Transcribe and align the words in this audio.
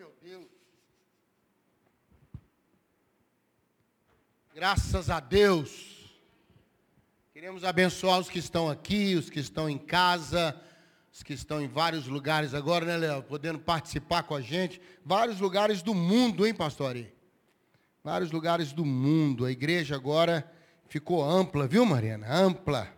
meu 0.00 0.14
Deus. 0.22 0.46
Graças 4.54 5.10
a 5.10 5.20
Deus. 5.20 6.10
Queremos 7.34 7.64
abençoar 7.64 8.18
os 8.18 8.30
que 8.30 8.38
estão 8.38 8.70
aqui, 8.70 9.14
os 9.14 9.28
que 9.28 9.40
estão 9.40 9.68
em 9.68 9.76
casa, 9.76 10.58
os 11.12 11.22
que 11.22 11.34
estão 11.34 11.60
em 11.60 11.68
vários 11.68 12.06
lugares 12.06 12.54
agora, 12.54 12.86
né, 12.86 12.96
Léo? 12.96 13.22
Podendo 13.24 13.58
participar 13.58 14.22
com 14.22 14.34
a 14.34 14.40
gente. 14.40 14.80
Vários 15.04 15.38
lugares 15.38 15.82
do 15.82 15.94
mundo, 15.94 16.46
hein, 16.46 16.54
pastor? 16.54 16.96
Vários 18.02 18.32
lugares 18.32 18.72
do 18.72 18.86
mundo. 18.86 19.44
A 19.44 19.52
igreja 19.52 19.96
agora 19.96 20.50
ficou 20.88 21.22
ampla, 21.22 21.68
viu, 21.68 21.84
Mariana? 21.84 22.26
Ampla. 22.26 22.88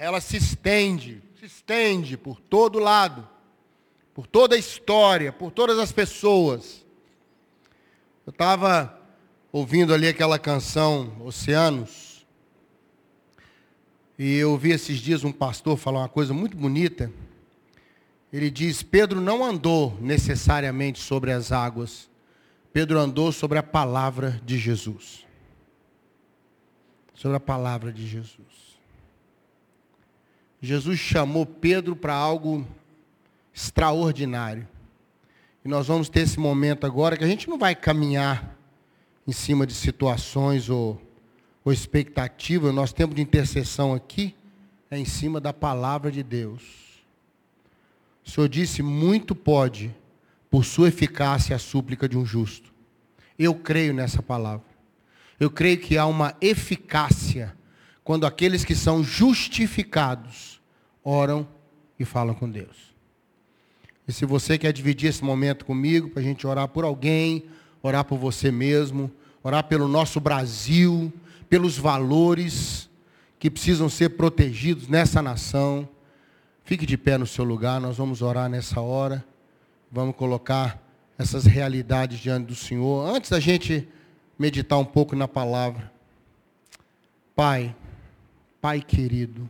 Ela 0.00 0.20
se 0.20 0.36
estende, 0.36 1.22
se 1.38 1.44
estende 1.44 2.16
por 2.16 2.40
todo 2.40 2.80
lado 2.80 3.38
por 4.14 4.26
toda 4.26 4.54
a 4.54 4.58
história, 4.58 5.32
por 5.32 5.50
todas 5.50 5.78
as 5.78 5.92
pessoas. 5.92 6.84
Eu 8.26 8.30
estava 8.30 8.98
ouvindo 9.52 9.92
ali 9.92 10.08
aquela 10.08 10.38
canção 10.38 11.16
Oceanos, 11.24 12.26
e 14.18 14.36
eu 14.36 14.50
ouvi 14.50 14.70
esses 14.70 14.98
dias 14.98 15.24
um 15.24 15.32
pastor 15.32 15.76
falar 15.76 16.00
uma 16.00 16.08
coisa 16.08 16.34
muito 16.34 16.56
bonita. 16.56 17.10
Ele 18.32 18.50
diz: 18.50 18.82
Pedro 18.82 19.20
não 19.20 19.44
andou 19.44 19.96
necessariamente 20.00 21.00
sobre 21.00 21.32
as 21.32 21.50
águas, 21.50 22.10
Pedro 22.72 22.98
andou 22.98 23.32
sobre 23.32 23.58
a 23.58 23.62
palavra 23.62 24.40
de 24.44 24.58
Jesus. 24.58 25.26
Sobre 27.14 27.36
a 27.36 27.40
palavra 27.40 27.92
de 27.92 28.06
Jesus. 28.06 28.78
Jesus 30.60 30.98
chamou 30.98 31.46
Pedro 31.46 31.96
para 31.96 32.14
algo 32.14 32.66
extraordinário. 33.60 34.66
E 35.62 35.68
nós 35.68 35.86
vamos 35.86 36.08
ter 36.08 36.20
esse 36.20 36.40
momento 36.40 36.86
agora 36.86 37.16
que 37.16 37.24
a 37.24 37.26
gente 37.26 37.48
não 37.48 37.58
vai 37.58 37.74
caminhar 37.74 38.56
em 39.26 39.32
cima 39.32 39.66
de 39.66 39.74
situações 39.74 40.70
ou, 40.70 41.00
ou 41.62 41.72
expectativas. 41.72 42.70
O 42.70 42.74
nosso 42.74 42.94
tempo 42.94 43.14
de 43.14 43.20
intercessão 43.20 43.92
aqui 43.92 44.34
é 44.90 44.98
em 44.98 45.04
cima 45.04 45.38
da 45.40 45.52
palavra 45.52 46.10
de 46.10 46.22
Deus. 46.22 46.62
O 48.24 48.30
Senhor 48.30 48.48
disse: 48.48 48.82
muito 48.82 49.34
pode, 49.34 49.94
por 50.50 50.64
sua 50.64 50.88
eficácia, 50.88 51.54
a 51.54 51.58
súplica 51.58 52.08
de 52.08 52.16
um 52.16 52.24
justo. 52.24 52.72
Eu 53.38 53.54
creio 53.54 53.92
nessa 53.92 54.22
palavra. 54.22 54.66
Eu 55.38 55.50
creio 55.50 55.78
que 55.78 55.96
há 55.98 56.06
uma 56.06 56.34
eficácia 56.40 57.54
quando 58.02 58.26
aqueles 58.26 58.64
que 58.64 58.74
são 58.74 59.04
justificados 59.04 60.60
oram 61.04 61.46
e 61.98 62.04
falam 62.04 62.34
com 62.34 62.48
Deus. 62.48 62.89
E 64.10 64.12
se 64.12 64.26
você 64.26 64.58
quer 64.58 64.72
dividir 64.72 65.08
esse 65.08 65.22
momento 65.22 65.64
comigo, 65.64 66.08
para 66.10 66.20
a 66.20 66.24
gente 66.24 66.44
orar 66.44 66.66
por 66.66 66.82
alguém, 66.82 67.44
orar 67.80 68.04
por 68.04 68.18
você 68.18 68.50
mesmo, 68.50 69.08
orar 69.40 69.62
pelo 69.62 69.86
nosso 69.86 70.18
Brasil, 70.18 71.12
pelos 71.48 71.78
valores 71.78 72.90
que 73.38 73.48
precisam 73.48 73.88
ser 73.88 74.08
protegidos 74.10 74.88
nessa 74.88 75.22
nação. 75.22 75.88
Fique 76.64 76.84
de 76.84 76.98
pé 76.98 77.16
no 77.16 77.24
seu 77.24 77.44
lugar, 77.44 77.80
nós 77.80 77.98
vamos 77.98 78.20
orar 78.20 78.50
nessa 78.50 78.80
hora. 78.80 79.24
Vamos 79.92 80.16
colocar 80.16 80.82
essas 81.16 81.44
realidades 81.44 82.18
diante 82.18 82.46
do 82.46 82.54
Senhor. 82.56 83.08
Antes 83.14 83.30
da 83.30 83.38
gente 83.38 83.88
meditar 84.36 84.76
um 84.76 84.84
pouco 84.84 85.14
na 85.14 85.28
palavra. 85.28 85.88
Pai, 87.36 87.76
Pai 88.60 88.80
querido, 88.80 89.48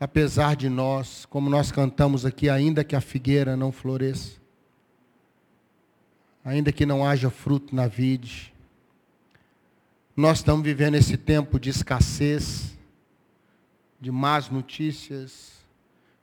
apesar 0.00 0.56
de 0.56 0.70
nós, 0.70 1.26
como 1.26 1.50
nós 1.50 1.70
cantamos 1.70 2.24
aqui, 2.24 2.48
ainda 2.48 2.82
que 2.82 2.96
a 2.96 3.02
figueira 3.02 3.54
não 3.54 3.70
floresça, 3.70 4.40
ainda 6.42 6.72
que 6.72 6.86
não 6.86 7.06
haja 7.06 7.28
fruto 7.28 7.76
na 7.76 7.86
vide, 7.86 8.54
nós 10.16 10.38
estamos 10.38 10.64
vivendo 10.64 10.94
esse 10.94 11.18
tempo 11.18 11.60
de 11.60 11.68
escassez, 11.68 12.78
de 14.00 14.10
más 14.10 14.48
notícias, 14.48 15.52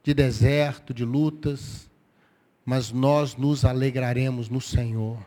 de 0.04 0.14
deserto, 0.14 0.94
de 0.94 1.06
lutas, 1.06 1.88
mas 2.66 2.92
nós 2.92 3.36
nos 3.36 3.64
alegraremos 3.64 4.50
no 4.50 4.60
Senhor. 4.60 5.18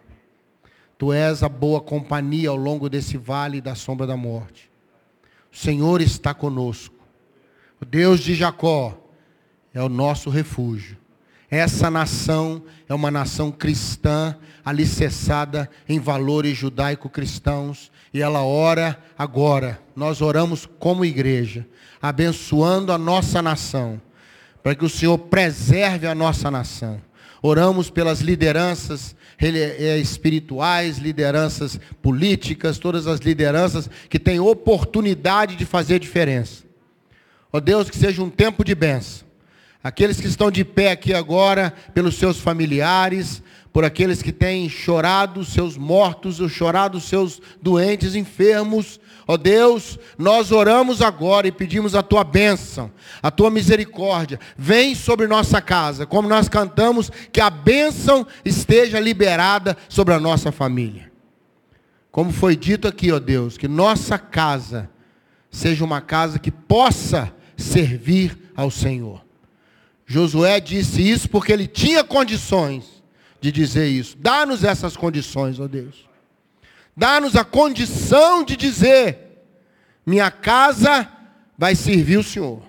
Tu 0.98 1.12
és 1.12 1.42
a 1.42 1.48
boa 1.48 1.80
companhia 1.80 2.50
ao 2.50 2.56
longo 2.56 2.90
desse 2.90 3.16
vale 3.16 3.60
da 3.60 3.74
sombra 3.74 4.06
da 4.06 4.16
morte. 4.16 4.70
O 5.52 5.56
Senhor 5.56 6.00
está 6.00 6.34
conosco. 6.34 6.99
O 7.80 7.84
Deus 7.84 8.20
de 8.20 8.34
Jacó 8.34 8.96
é 9.72 9.82
o 9.82 9.88
nosso 9.88 10.28
refúgio. 10.28 10.98
Essa 11.50 11.90
nação 11.90 12.62
é 12.88 12.94
uma 12.94 13.10
nação 13.10 13.50
cristã, 13.50 14.36
alicerçada 14.64 15.68
em 15.88 15.98
valores 15.98 16.56
judaico-cristãos, 16.56 17.90
e 18.12 18.20
ela 18.20 18.44
ora 18.44 19.02
agora. 19.18 19.80
Nós 19.96 20.20
oramos 20.20 20.68
como 20.78 21.04
igreja, 21.04 21.66
abençoando 22.00 22.92
a 22.92 22.98
nossa 22.98 23.42
nação, 23.42 24.00
para 24.62 24.74
que 24.74 24.84
o 24.84 24.88
Senhor 24.88 25.18
preserve 25.18 26.06
a 26.06 26.14
nossa 26.14 26.50
nação. 26.50 27.00
Oramos 27.42 27.88
pelas 27.88 28.20
lideranças 28.20 29.16
eh, 29.40 29.98
espirituais, 29.98 30.98
lideranças 30.98 31.80
políticas, 32.02 32.78
todas 32.78 33.06
as 33.06 33.20
lideranças 33.20 33.88
que 34.10 34.18
têm 34.18 34.38
oportunidade 34.38 35.56
de 35.56 35.64
fazer 35.64 35.98
diferença. 35.98 36.69
Ó 37.52 37.58
oh 37.58 37.60
Deus, 37.60 37.90
que 37.90 37.96
seja 37.96 38.22
um 38.22 38.30
tempo 38.30 38.64
de 38.64 38.74
bênção. 38.74 39.28
Aqueles 39.82 40.20
que 40.20 40.26
estão 40.26 40.50
de 40.50 40.64
pé 40.64 40.90
aqui 40.90 41.14
agora, 41.14 41.72
pelos 41.94 42.16
seus 42.16 42.38
familiares, 42.38 43.42
por 43.72 43.84
aqueles 43.84 44.20
que 44.20 44.30
têm 44.30 44.68
chorado 44.68 45.44
seus 45.44 45.76
mortos, 45.76 46.38
chorado 46.52 47.00
seus 47.00 47.40
doentes, 47.62 48.14
enfermos. 48.14 49.00
Ó 49.26 49.34
oh 49.34 49.38
Deus, 49.38 49.98
nós 50.18 50.52
oramos 50.52 51.00
agora 51.00 51.46
e 51.46 51.52
pedimos 51.52 51.94
a 51.94 52.02
tua 52.02 52.22
bênção, 52.24 52.90
a 53.22 53.30
tua 53.30 53.50
misericórdia. 53.50 54.38
Vem 54.56 54.94
sobre 54.94 55.26
nossa 55.26 55.60
casa, 55.60 56.04
como 56.04 56.28
nós 56.28 56.48
cantamos, 56.48 57.10
que 57.32 57.40
a 57.40 57.48
bênção 57.48 58.26
esteja 58.44 59.00
liberada 59.00 59.76
sobre 59.88 60.12
a 60.12 60.20
nossa 60.20 60.52
família. 60.52 61.10
Como 62.10 62.32
foi 62.32 62.56
dito 62.56 62.88
aqui, 62.88 63.12
ó 63.12 63.18
Deus, 63.18 63.56
que 63.56 63.68
nossa 63.68 64.18
casa 64.18 64.90
seja 65.50 65.84
uma 65.84 66.00
casa 66.00 66.38
que 66.38 66.50
possa 66.50 67.32
servir 67.60 68.36
ao 68.56 68.70
Senhor. 68.70 69.24
Josué 70.06 70.58
disse 70.58 71.08
isso 71.08 71.28
porque 71.28 71.52
ele 71.52 71.66
tinha 71.66 72.02
condições 72.02 73.00
de 73.40 73.52
dizer 73.52 73.88
isso. 73.88 74.16
Dá-nos 74.18 74.64
essas 74.64 74.96
condições, 74.96 75.60
ó 75.60 75.68
Deus. 75.68 76.08
Dá-nos 76.96 77.36
a 77.36 77.44
condição 77.44 78.44
de 78.44 78.56
dizer: 78.56 79.18
minha 80.04 80.30
casa 80.30 81.08
vai 81.56 81.74
servir 81.74 82.18
o 82.18 82.24
Senhor. 82.24 82.62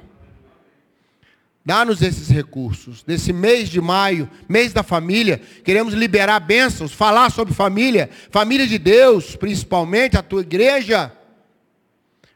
Dá-nos 1.66 2.02
esses 2.02 2.30
recursos. 2.30 3.04
Nesse 3.06 3.32
mês 3.32 3.70
de 3.70 3.80
maio, 3.80 4.30
mês 4.50 4.74
da 4.74 4.82
família, 4.82 5.40
queremos 5.64 5.94
liberar 5.94 6.40
bênçãos, 6.40 6.92
falar 6.92 7.30
sobre 7.32 7.54
família, 7.54 8.10
família 8.32 8.66
de 8.66 8.80
Deus, 8.80 9.36
principalmente 9.36 10.18
a 10.18 10.24
tua 10.24 10.42
igreja, 10.42 11.12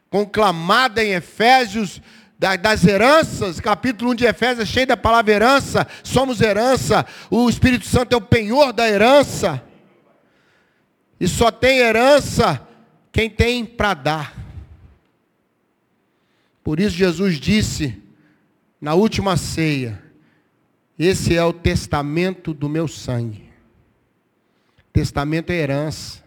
conclamada 0.08 1.04
em 1.04 1.12
Efésios 1.12 2.00
das 2.38 2.84
heranças, 2.84 3.60
capítulo 3.60 4.10
1 4.10 4.14
de 4.14 4.24
Efésios 4.26 4.68
cheio 4.68 4.86
da 4.86 4.96
palavra 4.96 5.32
herança, 5.32 5.86
somos 6.02 6.40
herança, 6.40 7.06
o 7.30 7.48
Espírito 7.48 7.86
Santo 7.86 8.12
é 8.12 8.16
o 8.16 8.20
penhor 8.20 8.72
da 8.72 8.88
herança. 8.88 9.62
E 11.18 11.26
só 11.26 11.50
tem 11.50 11.78
herança 11.78 12.66
quem 13.10 13.30
tem 13.30 13.64
para 13.64 13.94
dar. 13.94 14.36
Por 16.62 16.78
isso 16.78 16.94
Jesus 16.94 17.40
disse 17.40 18.02
na 18.78 18.92
última 18.92 19.38
ceia: 19.38 20.02
Esse 20.98 21.34
é 21.34 21.42
o 21.42 21.54
testamento 21.54 22.52
do 22.52 22.68
meu 22.68 22.86
sangue. 22.86 23.48
Testamento 24.92 25.50
é 25.50 25.54
herança. 25.54 26.22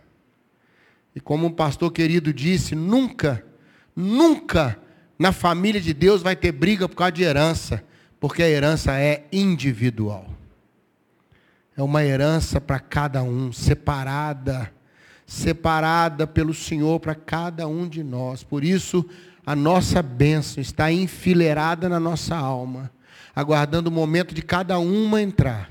E 1.14 1.20
como 1.20 1.48
um 1.48 1.52
pastor 1.52 1.92
querido 1.92 2.34
disse, 2.34 2.76
nunca, 2.76 3.44
nunca 3.96 4.80
na 5.20 5.34
família 5.34 5.82
de 5.82 5.94
Deus 5.94 6.22
vai 6.22 6.34
ter 6.34 6.54
briga 6.54 6.88
por 6.88 6.96
causa 6.96 7.12
de 7.12 7.24
herança, 7.24 7.84
porque 8.22 8.42
a 8.42 8.50
herança 8.50 8.98
é 8.98 9.26
individual. 9.34 10.26
É 11.76 11.84
uma 11.84 12.04
herança 12.04 12.62
para 12.62 12.80
cada 12.80 13.22
um, 13.22 13.52
separada, 13.52 14.72
separada 15.28 16.26
pelo 16.26 16.54
Senhor 16.54 17.02
para 17.02 17.14
cada 17.14 17.68
um 17.68 17.88
de 17.88 18.02
nós. 18.02 18.44
Por 18.44 18.64
isso, 18.64 19.06
a 19.46 19.56
nossa 19.56 20.02
bênção 20.02 20.62
está 20.62 20.90
enfileirada 20.90 21.90
na 21.90 22.00
nossa 22.00 22.36
alma, 22.36 22.90
aguardando 23.36 23.90
o 23.90 23.94
momento 23.94 24.34
de 24.34 24.42
cada 24.42 24.80
uma 24.80 25.22
entrar. 25.22 25.70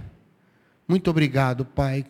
Muito 0.87 1.11
obrigado, 1.11 1.65
Pai. 1.65 2.05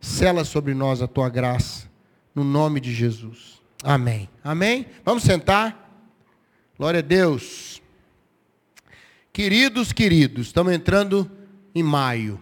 Sela 0.00 0.44
sobre 0.44 0.74
nós 0.74 1.00
a 1.00 1.06
tua 1.06 1.28
graça, 1.28 1.86
no 2.34 2.44
nome 2.44 2.80
de 2.80 2.92
Jesus. 2.92 3.62
Amém. 3.82 4.28
Amém? 4.42 4.86
Vamos 5.04 5.22
sentar. 5.22 5.81
Glória 6.82 6.98
a 6.98 7.02
Deus. 7.02 7.80
Queridos, 9.32 9.92
queridos, 9.92 10.48
estamos 10.48 10.72
entrando 10.72 11.30
em 11.72 11.80
maio. 11.80 12.40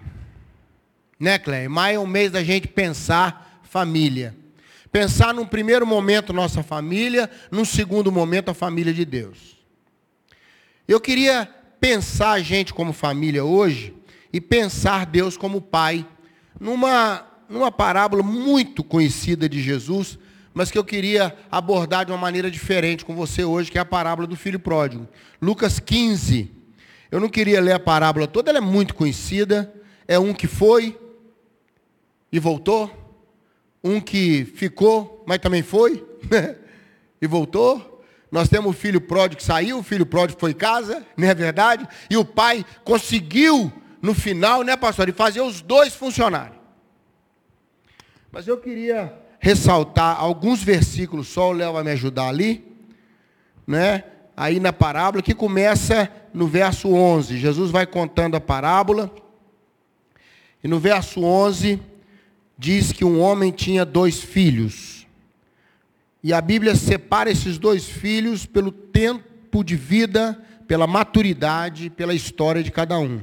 Né, 1.18 1.38
Cleia? 1.38 1.68
Maio 1.68 1.96
é 1.96 1.98
um 1.98 2.06
mês 2.06 2.32
da 2.32 2.42
gente 2.42 2.66
pensar 2.66 3.60
família. 3.64 4.34
Pensar 4.90 5.34
num 5.34 5.46
primeiro 5.46 5.86
momento 5.86 6.32
nossa 6.32 6.62
família, 6.62 7.30
num 7.50 7.66
segundo 7.66 8.10
momento 8.10 8.50
a 8.50 8.54
família 8.54 8.94
de 8.94 9.04
Deus. 9.04 9.58
Eu 10.88 11.02
queria 11.02 11.46
pensar 11.78 12.30
a 12.30 12.40
gente 12.40 12.72
como 12.72 12.94
família 12.94 13.44
hoje 13.44 13.94
e 14.32 14.40
pensar 14.40 15.04
Deus 15.04 15.36
como 15.36 15.60
pai, 15.60 16.06
numa, 16.58 17.26
numa 17.46 17.70
parábola 17.70 18.22
muito 18.22 18.82
conhecida 18.82 19.46
de 19.46 19.60
Jesus, 19.60 20.18
mas 20.52 20.70
que 20.70 20.78
eu 20.78 20.84
queria 20.84 21.36
abordar 21.50 22.04
de 22.04 22.12
uma 22.12 22.18
maneira 22.18 22.50
diferente 22.50 23.04
com 23.04 23.14
você 23.14 23.44
hoje, 23.44 23.70
que 23.70 23.78
é 23.78 23.80
a 23.80 23.84
parábola 23.84 24.26
do 24.26 24.36
filho 24.36 24.58
pródigo. 24.58 25.08
Lucas 25.40 25.78
15. 25.78 26.50
Eu 27.10 27.20
não 27.20 27.28
queria 27.28 27.60
ler 27.60 27.72
a 27.72 27.80
parábola 27.80 28.26
toda, 28.26 28.50
ela 28.50 28.58
é 28.58 28.62
muito 28.62 28.94
conhecida. 28.94 29.72
É 30.06 30.18
um 30.18 30.32
que 30.32 30.46
foi 30.46 30.98
e 32.32 32.38
voltou, 32.38 32.90
um 33.82 34.00
que 34.00 34.44
ficou, 34.44 35.24
mas 35.26 35.38
também 35.38 35.62
foi 35.62 36.04
e 37.20 37.26
voltou. 37.26 38.04
Nós 38.30 38.48
temos 38.48 38.70
o 38.70 38.78
filho 38.78 39.00
pródigo 39.00 39.40
que 39.40 39.44
saiu, 39.44 39.78
o 39.78 39.82
filho 39.82 40.06
pródigo 40.06 40.38
foi 40.38 40.52
em 40.52 40.54
casa, 40.54 41.04
não 41.16 41.28
é 41.28 41.34
verdade? 41.34 41.86
E 42.08 42.16
o 42.16 42.24
pai 42.24 42.64
conseguiu, 42.84 43.72
no 44.00 44.14
final, 44.14 44.62
né, 44.62 44.76
pastor, 44.76 45.06
de 45.06 45.12
fazer 45.12 45.40
os 45.40 45.60
dois 45.60 45.94
funcionarem. 45.94 46.58
Mas 48.30 48.46
eu 48.46 48.56
queria 48.56 49.19
ressaltar 49.40 50.20
alguns 50.20 50.62
versículos, 50.62 51.28
só 51.28 51.48
o 51.48 51.52
Léo 51.52 51.72
vai 51.72 51.82
me 51.82 51.90
ajudar 51.90 52.28
ali, 52.28 52.62
né? 53.66 54.04
Aí 54.36 54.60
na 54.60 54.72
parábola, 54.72 55.22
que 55.22 55.34
começa 55.34 56.10
no 56.32 56.46
verso 56.46 56.88
11. 56.88 57.38
Jesus 57.38 57.70
vai 57.70 57.86
contando 57.86 58.36
a 58.36 58.40
parábola. 58.40 59.12
E 60.62 60.68
no 60.68 60.78
verso 60.78 61.22
11 61.22 61.80
diz 62.56 62.92
que 62.92 63.04
um 63.04 63.20
homem 63.20 63.50
tinha 63.50 63.84
dois 63.84 64.20
filhos. 64.20 65.06
E 66.22 66.32
a 66.34 66.40
Bíblia 66.40 66.74
separa 66.74 67.30
esses 67.30 67.58
dois 67.58 67.86
filhos 67.88 68.44
pelo 68.44 68.70
tempo 68.70 69.64
de 69.64 69.74
vida, 69.74 70.38
pela 70.68 70.86
maturidade, 70.86 71.88
pela 71.88 72.14
história 72.14 72.62
de 72.62 72.70
cada 72.70 72.98
um. 72.98 73.20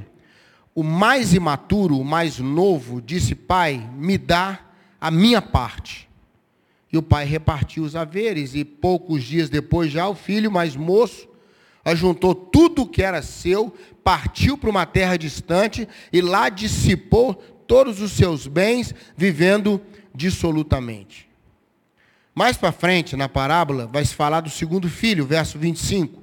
O 0.74 0.82
mais 0.82 1.32
imaturo, 1.32 1.98
o 1.98 2.04
mais 2.04 2.38
novo, 2.38 3.00
disse: 3.00 3.34
Pai, 3.34 3.88
me 3.96 4.18
dá 4.18 4.60
a 5.00 5.10
minha 5.10 5.40
parte. 5.40 6.07
E 6.92 6.96
o 6.96 7.02
pai 7.02 7.24
repartiu 7.24 7.84
os 7.84 7.94
haveres, 7.94 8.54
e 8.54 8.64
poucos 8.64 9.22
dias 9.22 9.50
depois, 9.50 9.90
já 9.90 10.08
o 10.08 10.14
filho 10.14 10.50
mais 10.50 10.74
moço 10.74 11.28
ajuntou 11.84 12.34
tudo 12.34 12.82
o 12.82 12.86
que 12.86 13.02
era 13.02 13.22
seu, 13.22 13.74
partiu 14.04 14.58
para 14.58 14.70
uma 14.70 14.86
terra 14.86 15.16
distante 15.16 15.88
e 16.12 16.20
lá 16.20 16.48
dissipou 16.48 17.34
todos 17.66 18.00
os 18.00 18.12
seus 18.12 18.46
bens, 18.46 18.94
vivendo 19.16 19.80
dissolutamente. 20.14 21.28
Mais 22.34 22.56
para 22.56 22.72
frente, 22.72 23.16
na 23.16 23.28
parábola, 23.28 23.86
vai 23.86 24.04
se 24.04 24.14
falar 24.14 24.40
do 24.40 24.50
segundo 24.50 24.88
filho, 24.88 25.26
verso 25.26 25.58
25. 25.58 26.22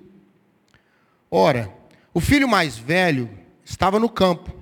Ora, 1.30 1.72
o 2.14 2.20
filho 2.20 2.48
mais 2.48 2.78
velho 2.78 3.30
estava 3.64 4.00
no 4.00 4.08
campo. 4.08 4.56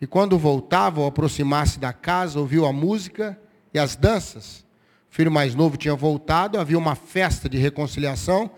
E 0.00 0.06
quando 0.06 0.38
voltava, 0.38 1.00
ao 1.00 1.08
aproximar-se 1.08 1.78
da 1.78 1.92
casa, 1.92 2.38
ouviu 2.38 2.64
a 2.64 2.72
música 2.72 3.38
e 3.74 3.78
as 3.78 3.96
danças. 3.96 4.64
Filho 5.10 5.30
mais 5.30 5.56
novo 5.56 5.76
tinha 5.76 5.94
voltado, 5.94 6.58
havia 6.58 6.78
uma 6.78 6.94
festa 6.94 7.48
de 7.48 7.58
reconciliação, 7.58 8.48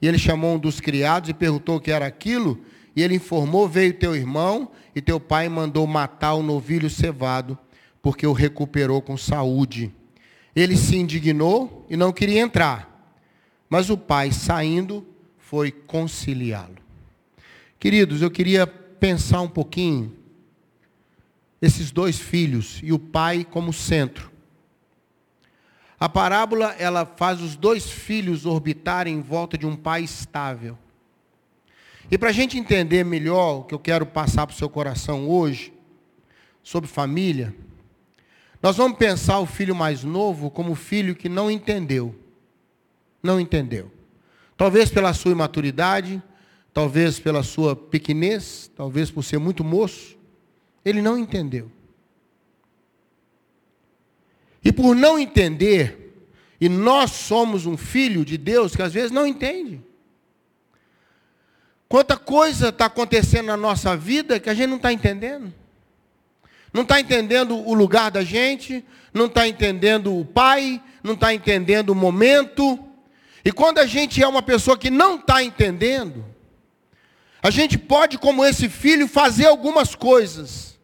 e 0.00 0.06
ele 0.06 0.18
chamou 0.18 0.54
um 0.54 0.58
dos 0.58 0.78
criados 0.78 1.30
e 1.30 1.34
perguntou 1.34 1.76
o 1.76 1.80
que 1.80 1.90
era 1.90 2.06
aquilo, 2.06 2.60
e 2.94 3.02
ele 3.02 3.14
informou: 3.14 3.66
Veio 3.66 3.94
teu 3.94 4.14
irmão, 4.14 4.70
e 4.94 5.00
teu 5.00 5.18
pai 5.18 5.48
mandou 5.48 5.86
matar 5.86 6.34
o 6.34 6.42
novilho 6.42 6.90
cevado, 6.90 7.58
porque 8.02 8.26
o 8.26 8.34
recuperou 8.34 9.00
com 9.00 9.16
saúde. 9.16 9.90
Ele 10.54 10.76
se 10.76 10.96
indignou 10.96 11.86
e 11.88 11.96
não 11.96 12.12
queria 12.12 12.42
entrar, 12.42 13.16
mas 13.68 13.88
o 13.88 13.96
pai, 13.96 14.30
saindo, 14.30 15.06
foi 15.38 15.72
conciliá-lo. 15.72 16.76
Queridos, 17.80 18.20
eu 18.20 18.30
queria 18.30 18.66
pensar 18.66 19.40
um 19.40 19.48
pouquinho 19.48 20.12
esses 21.60 21.90
dois 21.90 22.18
filhos 22.18 22.78
e 22.82 22.92
o 22.92 22.98
pai 22.98 23.44
como 23.44 23.72
centro. 23.72 24.33
A 26.04 26.08
parábola 26.10 26.76
ela 26.78 27.06
faz 27.06 27.40
os 27.40 27.56
dois 27.56 27.88
filhos 27.88 28.44
orbitarem 28.44 29.14
em 29.14 29.20
volta 29.22 29.56
de 29.56 29.64
um 29.64 29.74
pai 29.74 30.02
estável. 30.02 30.76
E 32.10 32.18
para 32.18 32.28
a 32.28 32.32
gente 32.32 32.58
entender 32.58 33.02
melhor 33.06 33.60
o 33.60 33.64
que 33.64 33.74
eu 33.74 33.78
quero 33.78 34.04
passar 34.04 34.46
para 34.46 34.52
o 34.52 34.58
seu 34.58 34.68
coração 34.68 35.26
hoje, 35.26 35.72
sobre 36.62 36.90
família, 36.90 37.54
nós 38.62 38.76
vamos 38.76 38.98
pensar 38.98 39.38
o 39.38 39.46
filho 39.46 39.74
mais 39.74 40.04
novo 40.04 40.50
como 40.50 40.72
o 40.72 40.76
filho 40.76 41.16
que 41.16 41.26
não 41.26 41.50
entendeu. 41.50 42.14
Não 43.22 43.40
entendeu. 43.40 43.90
Talvez 44.58 44.90
pela 44.90 45.14
sua 45.14 45.32
imaturidade, 45.32 46.22
talvez 46.74 47.18
pela 47.18 47.42
sua 47.42 47.74
pequenez, 47.74 48.70
talvez 48.76 49.10
por 49.10 49.22
ser 49.22 49.38
muito 49.38 49.64
moço, 49.64 50.18
ele 50.84 51.00
não 51.00 51.16
entendeu. 51.16 51.72
E 54.64 54.72
por 54.72 54.96
não 54.96 55.18
entender, 55.18 56.04
e 56.60 56.68
nós 56.68 57.10
somos 57.10 57.66
um 57.66 57.76
filho 57.76 58.24
de 58.24 58.38
Deus 58.38 58.74
que 58.74 58.82
às 58.82 58.92
vezes 58.92 59.10
não 59.10 59.26
entende. 59.26 59.82
Quanta 61.88 62.16
coisa 62.16 62.70
está 62.70 62.86
acontecendo 62.86 63.46
na 63.46 63.56
nossa 63.56 63.96
vida 63.96 64.40
que 64.40 64.48
a 64.48 64.54
gente 64.54 64.68
não 64.68 64.76
está 64.76 64.92
entendendo. 64.92 65.52
Não 66.72 66.82
está 66.82 66.98
entendendo 66.98 67.56
o 67.56 67.74
lugar 67.74 68.10
da 68.10 68.24
gente, 68.24 68.84
não 69.12 69.26
está 69.26 69.46
entendendo 69.46 70.18
o 70.18 70.24
pai, 70.24 70.82
não 71.04 71.14
está 71.14 71.32
entendendo 71.32 71.90
o 71.90 71.94
momento. 71.94 72.82
E 73.44 73.52
quando 73.52 73.78
a 73.78 73.86
gente 73.86 74.20
é 74.22 74.26
uma 74.26 74.42
pessoa 74.42 74.76
que 74.76 74.90
não 74.90 75.16
está 75.16 75.42
entendendo, 75.44 76.24
a 77.42 77.50
gente 77.50 77.78
pode, 77.78 78.18
como 78.18 78.44
esse 78.44 78.68
filho, 78.68 79.06
fazer 79.06 79.46
algumas 79.46 79.94
coisas. 79.94 80.78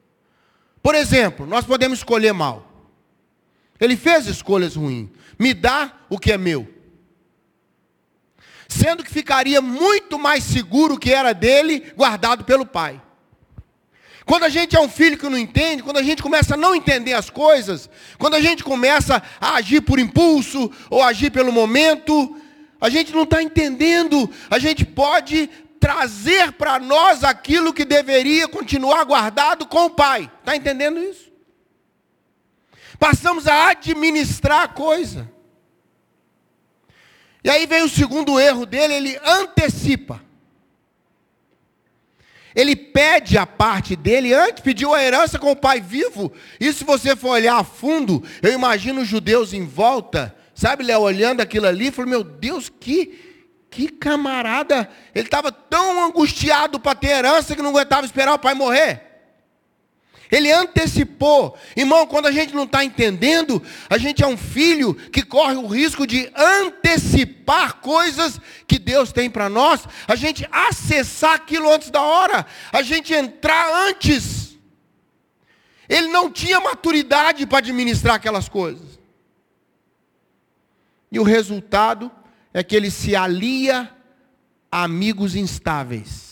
Por 0.83 0.95
exemplo, 0.95 1.47
nós 1.47 1.65
podemos 1.65 2.01
escolher 2.01 2.33
mal. 2.33 2.70
Ele 3.81 3.97
fez 3.97 4.27
escolhas 4.27 4.77
ruins. 4.77 5.09
Me 5.39 5.55
dá 5.55 5.93
o 6.09 6.19
que 6.19 6.33
é 6.33 6.39
meu. 6.39 6.69
Sendo 8.69 9.03
que 9.03 9.11
ficaria 9.11 9.61
muito 9.61 10.19
mais 10.19 10.45
seguro 10.45 10.95
o 10.95 10.99
que 10.99 11.13
era 11.13 11.33
dele, 11.33 11.93
guardado 11.97 12.45
pelo 12.45 12.67
pai. 12.67 13.01
Quando 14.27 14.45
a 14.45 14.49
gente 14.49 14.77
é 14.77 14.81
um 14.81 14.89
filho 14.89 15.19
que 15.19 15.29
não 15.29 15.39
entende, 15.39 15.83
quando 15.83 15.97
a 15.97 16.03
gente 16.03 16.23
começa 16.23 16.55
a 16.55 16.57
não 16.57 16.75
entender 16.75 17.15
as 17.15 17.31
coisas, 17.31 17.91
quando 18.19 18.35
a 18.35 18.41
gente 18.41 18.63
começa 18.63 19.21
a 19.41 19.55
agir 19.55 19.81
por 19.81 19.99
impulso 19.99 20.71
ou 20.89 21.03
agir 21.03 21.31
pelo 21.31 21.51
momento, 21.51 22.37
a 22.81 22.89
gente 22.89 23.13
não 23.13 23.25
está 23.25 23.43
entendendo, 23.43 24.31
a 24.49 24.59
gente 24.59 24.85
pode 24.85 25.49
trazer 25.81 26.53
para 26.53 26.79
nós 26.79 27.25
aquilo 27.25 27.73
que 27.73 27.85
deveria 27.85 28.47
continuar 28.47 29.03
guardado 29.05 29.67
com 29.67 29.87
o 29.87 29.91
pai. 29.91 30.31
Está 30.41 30.55
entendendo 30.55 31.01
isso? 31.01 31.30
Passamos 33.01 33.49
a 33.49 33.71
administrar 33.71 34.65
a 34.65 34.69
coisa. 34.69 35.33
E 37.43 37.49
aí 37.49 37.65
vem 37.65 37.83
o 37.83 37.89
segundo 37.89 38.39
erro 38.39 38.67
dele, 38.67 38.93
ele 38.93 39.21
antecipa. 39.25 40.21
Ele 42.55 42.77
pede 42.77 43.39
a 43.39 43.47
parte 43.47 43.97
dele, 43.97 44.35
antes 44.35 44.63
pediu 44.63 44.93
a 44.93 45.03
herança 45.03 45.39
com 45.39 45.51
o 45.51 45.57
pai 45.57 45.81
vivo. 45.81 46.31
E 46.61 46.71
se 46.75 46.85
você 46.85 47.17
for 47.17 47.31
olhar 47.31 47.57
a 47.57 47.65
fundo, 47.65 48.23
eu 48.43 48.53
imagino 48.53 49.01
os 49.01 49.09
judeus 49.09 49.55
em 49.55 49.65
volta, 49.65 50.37
sabe, 50.55 50.85
Léo, 50.85 51.01
olhando 51.01 51.41
aquilo 51.41 51.67
ali, 51.67 51.91
falou, 51.91 52.11
meu 52.11 52.23
Deus, 52.23 52.69
que, 52.69 53.19
que 53.71 53.89
camarada. 53.89 54.91
Ele 55.15 55.27
estava 55.27 55.51
tão 55.51 56.05
angustiado 56.05 56.79
para 56.79 56.95
ter 56.95 57.09
herança 57.09 57.57
que 57.57 57.63
não 57.63 57.71
aguentava 57.71 58.05
esperar 58.05 58.35
o 58.35 58.39
pai 58.39 58.53
morrer. 58.53 59.10
Ele 60.31 60.53
antecipou. 60.53 61.57
Irmão, 61.77 62.07
quando 62.07 62.27
a 62.27 62.33
gente 62.33 62.55
não 62.55 62.65
está 62.65 62.85
entendendo, 62.85 63.63
a 63.89 63.99
gente 63.99 64.23
é 64.23 64.27
um 64.27 64.37
filho 64.37 64.95
que 64.95 65.23
corre 65.23 65.57
o 65.57 65.67
risco 65.67 66.07
de 66.07 66.31
antecipar 66.37 67.77
coisas 67.77 68.41
que 68.67 68.79
Deus 68.79 69.13
tem 69.13 69.29
para 69.29 69.49
nós, 69.49 69.87
a 70.07 70.15
gente 70.15 70.47
acessar 70.53 71.35
aquilo 71.35 71.73
antes 71.73 71.91
da 71.91 72.01
hora, 72.01 72.47
a 72.73 72.83
gente 72.83 73.13
entrar 73.13 73.89
antes. 73.89 74.57
Ele 75.89 76.07
não 76.07 76.31
tinha 76.31 76.61
maturidade 76.61 77.45
para 77.47 77.59
administrar 77.59 78.15
aquelas 78.15 78.49
coisas. 78.49 79.01
E 81.11 81.19
o 81.19 81.25
resultado 81.25 82.11
é 82.55 82.63
que 82.63 82.77
ele 82.77 82.91
se 82.91 83.17
alia 83.17 83.91
a 84.71 84.85
amigos 84.85 85.35
instáveis. 85.35 86.30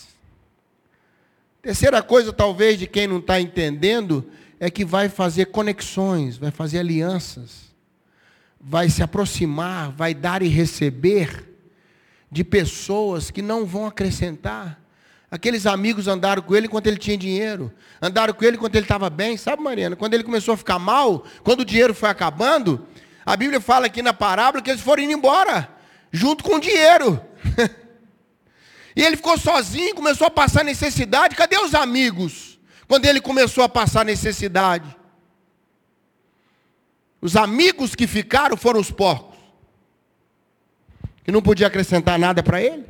Terceira 1.60 2.02
coisa, 2.02 2.32
talvez, 2.32 2.78
de 2.78 2.86
quem 2.86 3.06
não 3.06 3.18
está 3.18 3.40
entendendo, 3.40 4.30
é 4.60 4.70
que 4.70 4.84
vai 4.84 5.08
fazer 5.08 5.46
conexões, 5.46 6.36
vai 6.36 6.50
fazer 6.50 6.78
alianças, 6.78 7.74
vai 8.60 8.88
se 8.88 9.02
aproximar, 9.02 9.90
vai 9.90 10.14
dar 10.14 10.42
e 10.42 10.48
receber 10.48 11.48
de 12.30 12.44
pessoas 12.44 13.30
que 13.30 13.42
não 13.42 13.66
vão 13.66 13.86
acrescentar. 13.86 14.80
Aqueles 15.30 15.66
amigos 15.66 16.08
andaram 16.08 16.42
com 16.42 16.54
ele 16.54 16.66
enquanto 16.66 16.86
ele 16.86 16.96
tinha 16.96 17.16
dinheiro. 17.16 17.72
Andaram 18.00 18.32
com 18.32 18.44
ele 18.44 18.56
enquanto 18.56 18.76
ele 18.76 18.84
estava 18.84 19.10
bem. 19.10 19.36
Sabe, 19.36 19.62
Mariana? 19.62 19.94
Quando 19.94 20.14
ele 20.14 20.24
começou 20.24 20.54
a 20.54 20.56
ficar 20.56 20.78
mal, 20.78 21.24
quando 21.42 21.60
o 21.60 21.64
dinheiro 21.64 21.92
foi 21.92 22.08
acabando, 22.08 22.86
a 23.26 23.36
Bíblia 23.36 23.60
fala 23.60 23.86
aqui 23.86 24.00
na 24.00 24.14
parábola 24.14 24.62
que 24.62 24.70
eles 24.70 24.80
foram 24.80 25.02
indo 25.02 25.12
embora, 25.12 25.68
junto 26.10 26.42
com 26.44 26.54
o 26.54 26.60
dinheiro. 26.60 27.20
e 28.98 29.00
ele 29.00 29.14
ficou 29.14 29.38
sozinho, 29.38 29.94
começou 29.94 30.26
a 30.26 30.30
passar 30.30 30.64
necessidade. 30.64 31.36
Cadê 31.36 31.56
os 31.56 31.72
amigos? 31.72 32.58
Quando 32.88 33.06
ele 33.06 33.20
começou 33.20 33.62
a 33.62 33.68
passar 33.68 34.04
necessidade. 34.04 34.96
Os 37.20 37.36
amigos 37.36 37.94
que 37.94 38.08
ficaram 38.08 38.56
foram 38.56 38.80
os 38.80 38.90
porcos. 38.90 39.38
Que 41.22 41.30
não 41.30 41.40
podia 41.40 41.68
acrescentar 41.68 42.18
nada 42.18 42.42
para 42.42 42.60
ele. 42.60 42.84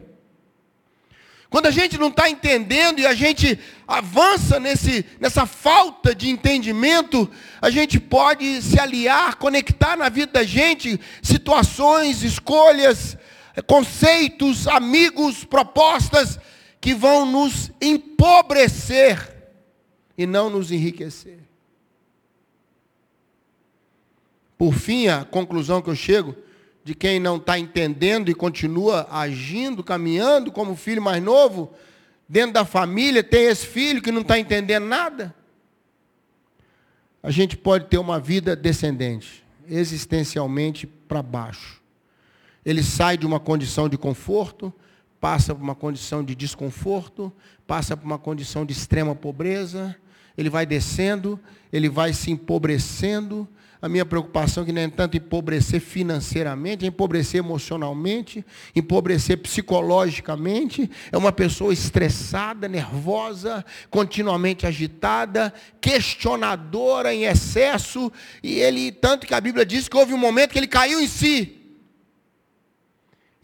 Quando 1.51 1.67
a 1.67 1.71
gente 1.71 1.99
não 1.99 2.09
está 2.09 2.31
entendendo 2.31 3.01
e 3.01 3.07
a 3.07 3.13
gente 3.13 3.59
avança 3.87 4.59
nesse, 4.59 5.05
nessa 5.21 5.45
falta 5.45 6.15
de 6.15 6.31
entendimento, 6.31 7.31
a 7.61 7.69
gente 7.69 8.01
pode 8.01 8.63
se 8.63 8.81
aliar, 8.81 9.35
conectar 9.35 9.95
na 9.95 10.09
vida 10.09 10.33
da 10.33 10.43
gente 10.43 10.99
situações, 11.23 12.23
escolhas, 12.23 13.15
conceitos, 13.67 14.67
amigos, 14.67 15.45
propostas 15.45 16.39
que 16.81 16.95
vão 16.95 17.27
nos 17.27 17.71
empobrecer 17.81 19.37
e 20.17 20.27
não 20.27 20.51
nos 20.51 20.71
enriquecer. 20.71 21.39
Por 24.57 24.75
fim, 24.75 25.07
a 25.07 25.25
conclusão 25.25 25.81
que 25.81 25.89
eu 25.89 25.95
chego 25.95 26.35
de 26.83 26.95
quem 26.95 27.21
não 27.21 27.37
está 27.37 27.59
entendendo 27.59 28.31
e 28.31 28.35
continua 28.35 29.07
agindo, 29.11 29.85
caminhando 29.85 30.51
como 30.51 30.75
filho 30.75 31.03
mais 31.03 31.23
novo, 31.23 31.73
dentro 32.29 32.55
da 32.55 32.65
família, 32.65 33.23
tem 33.23 33.45
esse 33.45 33.67
filho 33.67 34.03
que 34.03 34.11
não 34.11 34.23
está 34.23 34.39
entendendo 34.39 34.87
nada. 34.87 35.35
A 37.23 37.31
gente 37.31 37.57
pode 37.57 37.87
ter 37.87 37.99
uma 37.99 38.19
vida 38.19 38.57
descendente, 38.57 39.45
existencialmente 39.69 40.87
para 40.87 41.23
baixo. 41.23 41.78
Ele 42.69 42.83
sai 42.83 43.17
de 43.17 43.25
uma 43.25 43.41
condição 43.41 43.89
de 43.89 43.97
conforto, 43.97 44.71
passa 45.19 45.55
por 45.55 45.63
uma 45.63 45.75
condição 45.75 46.23
de 46.23 46.35
desconforto, 46.35 47.33
passa 47.67 47.97
por 47.97 48.05
uma 48.05 48.19
condição 48.19 48.67
de 48.67 48.75
extrema 48.75 49.15
pobreza, 49.15 49.97
ele 50.37 50.51
vai 50.51 50.67
descendo, 50.67 51.41
ele 51.73 51.89
vai 51.89 52.13
se 52.13 52.31
empobrecendo, 52.31 53.49
a 53.81 53.89
minha 53.89 54.05
preocupação 54.05 54.65
é 54.65 54.67
que 54.67 54.73
não 54.73 54.83
é 54.83 54.89
tanto 54.89 55.17
empobrecer 55.17 55.81
financeiramente, 55.81 56.85
é 56.85 56.89
empobrecer 56.89 57.39
emocionalmente, 57.39 58.45
empobrecer 58.77 59.39
psicologicamente. 59.39 60.91
É 61.11 61.17
uma 61.17 61.33
pessoa 61.33 61.73
estressada, 61.73 62.69
nervosa, 62.69 63.65
continuamente 63.89 64.67
agitada, 64.67 65.55
questionadora 65.81 67.15
em 67.15 67.25
excesso. 67.25 68.13
E 68.43 68.59
ele, 68.59 68.93
tanto 68.93 69.27
que 69.27 69.33
a 69.33 69.41
Bíblia 69.41 69.65
diz 69.65 69.89
que 69.89 69.97
houve 69.97 70.13
um 70.13 70.19
momento 70.19 70.51
que 70.51 70.59
ele 70.59 70.67
caiu 70.67 71.01
em 71.01 71.07
si. 71.09 71.58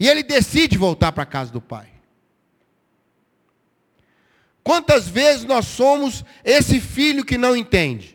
E 0.04 0.08
ele 0.08 0.22
decide 0.22 0.76
voltar 0.76 1.12
para 1.12 1.22
a 1.22 1.26
casa 1.26 1.50
do 1.50 1.62
pai. 1.62 1.86
Quantas 4.62 5.08
vezes 5.08 5.46
nós 5.46 5.64
somos 5.64 6.22
esse 6.44 6.78
filho 6.78 7.24
que 7.24 7.38
não 7.38 7.56
entende? 7.56 8.14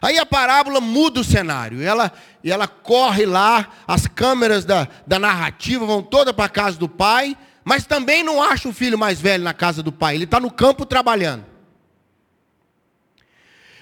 Aí 0.00 0.18
a 0.18 0.24
parábola 0.24 0.80
muda 0.80 1.18
o 1.18 1.24
cenário. 1.24 1.82
Ela, 1.82 2.12
e 2.44 2.52
ela 2.52 2.68
corre 2.68 3.26
lá, 3.26 3.72
as 3.84 4.06
câmeras 4.06 4.64
da, 4.64 4.86
da 5.04 5.18
narrativa 5.18 5.84
vão 5.84 6.00
toda 6.00 6.32
para 6.32 6.44
a 6.44 6.48
casa 6.48 6.78
do 6.78 6.88
pai, 6.88 7.36
mas 7.64 7.84
também 7.84 8.22
não 8.22 8.40
acha 8.40 8.68
o 8.68 8.72
filho 8.72 8.96
mais 8.96 9.20
velho 9.20 9.42
na 9.42 9.52
casa 9.52 9.82
do 9.82 9.90
pai. 9.90 10.14
Ele 10.14 10.24
está 10.26 10.38
no 10.38 10.52
campo 10.52 10.86
trabalhando. 10.86 11.44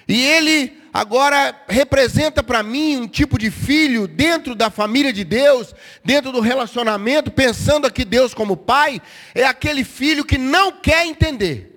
E 0.08 0.18
ele 0.24 0.79
agora 0.92 1.64
representa 1.68 2.42
para 2.42 2.62
mim 2.62 2.96
um 2.96 3.08
tipo 3.08 3.38
de 3.38 3.50
filho 3.50 4.06
dentro 4.08 4.54
da 4.54 4.70
família 4.70 5.12
de 5.12 5.24
Deus, 5.24 5.74
dentro 6.04 6.32
do 6.32 6.40
relacionamento, 6.40 7.30
pensando 7.30 7.86
aqui 7.86 8.04
Deus 8.04 8.34
como 8.34 8.56
pai, 8.56 9.00
é 9.34 9.44
aquele 9.44 9.84
filho 9.84 10.24
que 10.24 10.38
não 10.38 10.72
quer 10.72 11.06
entender. 11.06 11.70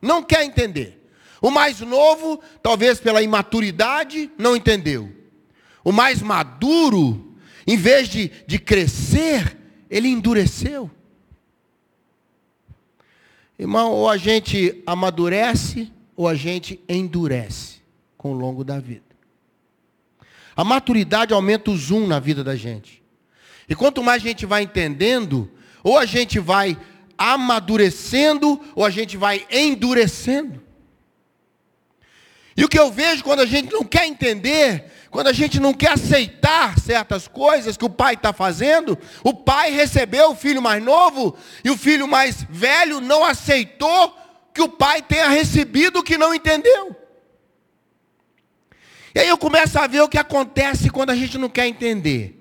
Não 0.00 0.22
quer 0.22 0.44
entender. 0.44 1.00
O 1.40 1.50
mais 1.50 1.80
novo, 1.80 2.40
talvez 2.62 3.00
pela 3.00 3.22
imaturidade, 3.22 4.30
não 4.38 4.56
entendeu. 4.56 5.10
O 5.82 5.92
mais 5.92 6.22
maduro, 6.22 7.36
em 7.66 7.76
vez 7.76 8.08
de, 8.08 8.30
de 8.46 8.58
crescer, 8.58 9.56
ele 9.90 10.08
endureceu. 10.08 10.90
Irmão, 13.58 13.92
ou 13.92 14.10
a 14.10 14.16
gente 14.16 14.82
amadurece, 14.86 15.92
ou 16.16 16.28
a 16.28 16.34
gente 16.34 16.80
endurece 16.88 17.82
com 18.16 18.32
o 18.32 18.34
longo 18.34 18.64
da 18.64 18.78
vida. 18.78 19.02
A 20.56 20.64
maturidade 20.64 21.34
aumenta 21.34 21.70
o 21.70 21.76
zoom 21.76 22.06
na 22.06 22.20
vida 22.20 22.44
da 22.44 22.54
gente. 22.54 23.02
E 23.68 23.74
quanto 23.74 24.02
mais 24.02 24.22
a 24.22 24.26
gente 24.26 24.46
vai 24.46 24.62
entendendo, 24.62 25.50
ou 25.82 25.98
a 25.98 26.06
gente 26.06 26.38
vai 26.38 26.78
amadurecendo, 27.18 28.60
ou 28.74 28.84
a 28.84 28.90
gente 28.90 29.16
vai 29.16 29.46
endurecendo. 29.50 30.62
E 32.56 32.64
o 32.64 32.68
que 32.68 32.78
eu 32.78 32.90
vejo 32.90 33.24
quando 33.24 33.40
a 33.40 33.46
gente 33.46 33.72
não 33.72 33.84
quer 33.84 34.06
entender, 34.06 34.84
quando 35.10 35.26
a 35.26 35.32
gente 35.32 35.58
não 35.58 35.74
quer 35.74 35.92
aceitar 35.92 36.78
certas 36.78 37.26
coisas 37.26 37.76
que 37.76 37.84
o 37.84 37.90
pai 37.90 38.14
está 38.14 38.32
fazendo, 38.32 38.96
o 39.24 39.34
pai 39.34 39.72
recebeu 39.72 40.30
o 40.30 40.36
filho 40.36 40.62
mais 40.62 40.82
novo 40.82 41.36
e 41.64 41.70
o 41.70 41.76
filho 41.76 42.06
mais 42.06 42.46
velho 42.48 43.00
não 43.00 43.24
aceitou 43.24 44.16
que 44.54 44.62
o 44.62 44.68
pai 44.68 45.02
tenha 45.02 45.28
recebido 45.28 45.98
o 45.98 46.02
que 46.02 46.16
não 46.16 46.32
entendeu. 46.32 46.94
E 49.12 49.18
aí 49.18 49.28
eu 49.28 49.36
começo 49.36 49.78
a 49.78 49.86
ver 49.88 50.00
o 50.00 50.08
que 50.08 50.16
acontece 50.16 50.88
quando 50.88 51.10
a 51.10 51.16
gente 51.16 51.36
não 51.36 51.48
quer 51.48 51.66
entender. 51.66 52.40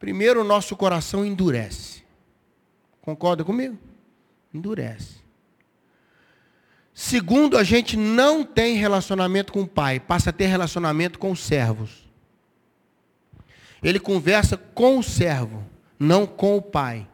Primeiro, 0.00 0.40
o 0.40 0.44
nosso 0.44 0.76
coração 0.76 1.24
endurece. 1.24 2.02
Concorda 3.00 3.44
comigo? 3.44 3.78
Endurece. 4.52 5.16
Segundo, 6.92 7.56
a 7.56 7.62
gente 7.62 7.96
não 7.96 8.44
tem 8.44 8.76
relacionamento 8.76 9.52
com 9.52 9.62
o 9.62 9.66
pai, 9.66 10.00
passa 10.00 10.30
a 10.30 10.32
ter 10.32 10.46
relacionamento 10.46 11.18
com 11.18 11.30
os 11.30 11.40
servos. 11.40 12.08
Ele 13.82 14.00
conversa 14.00 14.56
com 14.56 14.98
o 14.98 15.02
servo, 15.02 15.64
não 15.98 16.26
com 16.26 16.56
o 16.56 16.62
pai. 16.62 17.06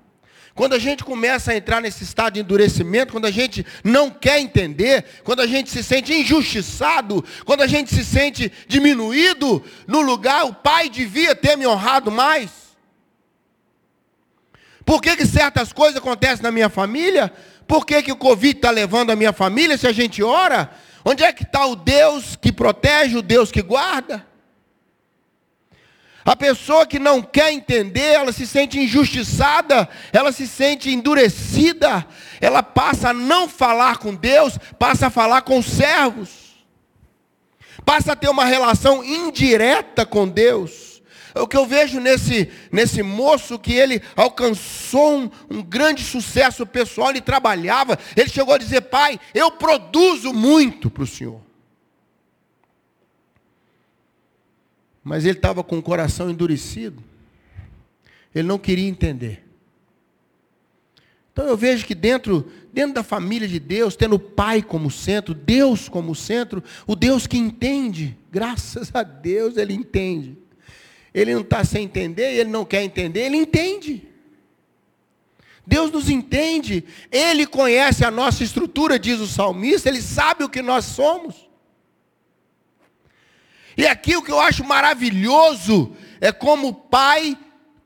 Quando 0.54 0.74
a 0.74 0.78
gente 0.78 1.02
começa 1.02 1.52
a 1.52 1.56
entrar 1.56 1.80
nesse 1.80 2.04
estado 2.04 2.34
de 2.34 2.40
endurecimento, 2.40 3.12
quando 3.12 3.24
a 3.24 3.30
gente 3.30 3.64
não 3.82 4.10
quer 4.10 4.38
entender, 4.38 5.04
quando 5.24 5.40
a 5.40 5.46
gente 5.46 5.70
se 5.70 5.82
sente 5.82 6.12
injustiçado, 6.12 7.24
quando 7.46 7.62
a 7.62 7.66
gente 7.66 7.94
se 7.94 8.04
sente 8.04 8.52
diminuído 8.68 9.64
no 9.86 10.02
lugar, 10.02 10.44
o 10.44 10.52
pai 10.52 10.90
devia 10.90 11.34
ter 11.34 11.56
me 11.56 11.66
honrado 11.66 12.10
mais. 12.10 12.50
Por 14.84 15.00
que, 15.00 15.16
que 15.16 15.24
certas 15.24 15.72
coisas 15.72 15.96
acontecem 15.96 16.42
na 16.42 16.50
minha 16.50 16.68
família? 16.68 17.32
Por 17.66 17.86
que, 17.86 18.02
que 18.02 18.12
o 18.12 18.16
Covid 18.16 18.56
está 18.56 18.70
levando 18.70 19.10
a 19.10 19.16
minha 19.16 19.32
família 19.32 19.78
se 19.78 19.86
a 19.86 19.92
gente 19.92 20.22
ora? 20.22 20.70
Onde 21.04 21.22
é 21.22 21.32
que 21.32 21.44
está 21.44 21.64
o 21.64 21.74
Deus 21.74 22.36
que 22.36 22.52
protege, 22.52 23.16
o 23.16 23.22
Deus 23.22 23.50
que 23.50 23.62
guarda? 23.62 24.26
A 26.24 26.36
pessoa 26.36 26.86
que 26.86 26.98
não 26.98 27.20
quer 27.20 27.52
entender, 27.52 28.14
ela 28.14 28.32
se 28.32 28.46
sente 28.46 28.78
injustiçada, 28.78 29.88
ela 30.12 30.30
se 30.30 30.46
sente 30.46 30.90
endurecida, 30.90 32.06
ela 32.40 32.62
passa 32.62 33.10
a 33.10 33.14
não 33.14 33.48
falar 33.48 33.98
com 33.98 34.14
Deus, 34.14 34.56
passa 34.78 35.08
a 35.08 35.10
falar 35.10 35.42
com 35.42 35.58
os 35.58 35.66
servos, 35.66 36.30
passa 37.84 38.12
a 38.12 38.16
ter 38.16 38.28
uma 38.28 38.44
relação 38.44 39.02
indireta 39.02 40.06
com 40.06 40.28
Deus. 40.28 40.92
O 41.34 41.48
que 41.48 41.56
eu 41.56 41.66
vejo 41.66 41.98
nesse, 41.98 42.48
nesse 42.70 43.02
moço 43.02 43.58
que 43.58 43.72
ele 43.72 44.02
alcançou 44.14 45.18
um, 45.18 45.30
um 45.50 45.62
grande 45.62 46.04
sucesso 46.04 46.66
pessoal, 46.66 47.10
ele 47.10 47.22
trabalhava, 47.22 47.98
ele 48.14 48.28
chegou 48.28 48.54
a 48.54 48.58
dizer, 48.58 48.82
pai, 48.82 49.18
eu 49.34 49.50
produzo 49.50 50.32
muito 50.32 50.90
para 50.90 51.02
o 51.02 51.06
Senhor. 51.06 51.40
Mas 55.02 55.24
ele 55.24 55.38
estava 55.38 55.64
com 55.64 55.78
o 55.78 55.82
coração 55.82 56.30
endurecido. 56.30 57.02
Ele 58.34 58.46
não 58.46 58.58
queria 58.58 58.88
entender. 58.88 59.44
Então 61.32 61.46
eu 61.46 61.56
vejo 61.56 61.86
que 61.86 61.94
dentro, 61.94 62.50
dentro 62.72 62.94
da 62.94 63.02
família 63.02 63.48
de 63.48 63.58
Deus, 63.58 63.96
tendo 63.96 64.16
o 64.16 64.20
Pai 64.20 64.62
como 64.62 64.90
centro, 64.90 65.34
Deus 65.34 65.88
como 65.88 66.14
centro, 66.14 66.62
o 66.86 66.94
Deus 66.94 67.26
que 67.26 67.38
entende, 67.38 68.16
graças 68.30 68.94
a 68.94 69.02
Deus 69.02 69.56
ele 69.56 69.72
entende. 69.72 70.36
Ele 71.14 71.34
não 71.34 71.40
está 71.40 71.64
sem 71.64 71.84
entender, 71.84 72.34
ele 72.34 72.50
não 72.50 72.64
quer 72.64 72.82
entender, 72.82 73.20
ele 73.20 73.36
entende. 73.36 74.08
Deus 75.66 75.90
nos 75.92 76.10
entende, 76.10 76.84
Ele 77.10 77.46
conhece 77.46 78.04
a 78.04 78.10
nossa 78.10 78.42
estrutura, 78.42 78.98
diz 78.98 79.20
o 79.20 79.26
salmista, 79.26 79.88
Ele 79.88 80.02
sabe 80.02 80.42
o 80.42 80.48
que 80.48 80.60
nós 80.60 80.84
somos. 80.84 81.48
E 83.76 83.86
aqui 83.86 84.16
o 84.16 84.22
que 84.22 84.30
eu 84.30 84.40
acho 84.40 84.64
maravilhoso 84.64 85.96
é 86.20 86.30
como 86.30 86.68
o 86.68 86.74
Pai 86.74 87.36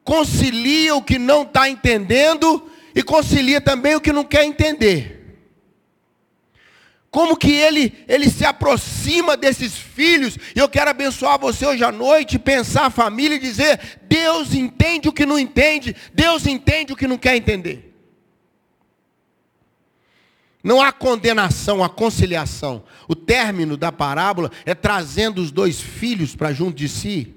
concilia 0.04 0.94
o 0.94 1.02
que 1.02 1.18
não 1.18 1.42
está 1.42 1.68
entendendo 1.68 2.70
e 2.94 3.02
concilia 3.02 3.60
também 3.60 3.94
o 3.94 4.00
que 4.00 4.12
não 4.12 4.24
quer 4.24 4.44
entender. 4.44 5.16
Como 7.10 7.36
que 7.36 7.50
ele, 7.50 8.04
ele 8.06 8.28
se 8.28 8.44
aproxima 8.44 9.36
desses 9.36 9.74
filhos. 9.74 10.36
E 10.54 10.58
eu 10.58 10.68
quero 10.68 10.90
abençoar 10.90 11.38
você 11.38 11.64
hoje 11.64 11.82
à 11.82 11.90
noite, 11.90 12.38
pensar 12.38 12.86
a 12.86 12.90
família 12.90 13.36
e 13.36 13.40
dizer: 13.40 13.80
Deus 14.02 14.52
entende 14.52 15.08
o 15.08 15.12
que 15.12 15.24
não 15.24 15.38
entende, 15.38 15.96
Deus 16.12 16.46
entende 16.46 16.92
o 16.92 16.96
que 16.96 17.06
não 17.06 17.16
quer 17.16 17.36
entender. 17.36 17.85
Não 20.66 20.82
há 20.82 20.90
condenação, 20.90 21.84
há 21.84 21.88
conciliação. 21.88 22.82
O 23.06 23.14
término 23.14 23.76
da 23.76 23.92
parábola 23.92 24.50
é 24.64 24.74
trazendo 24.74 25.40
os 25.40 25.52
dois 25.52 25.80
filhos 25.80 26.34
para 26.34 26.52
junto 26.52 26.76
de 26.76 26.88
si. 26.88 27.36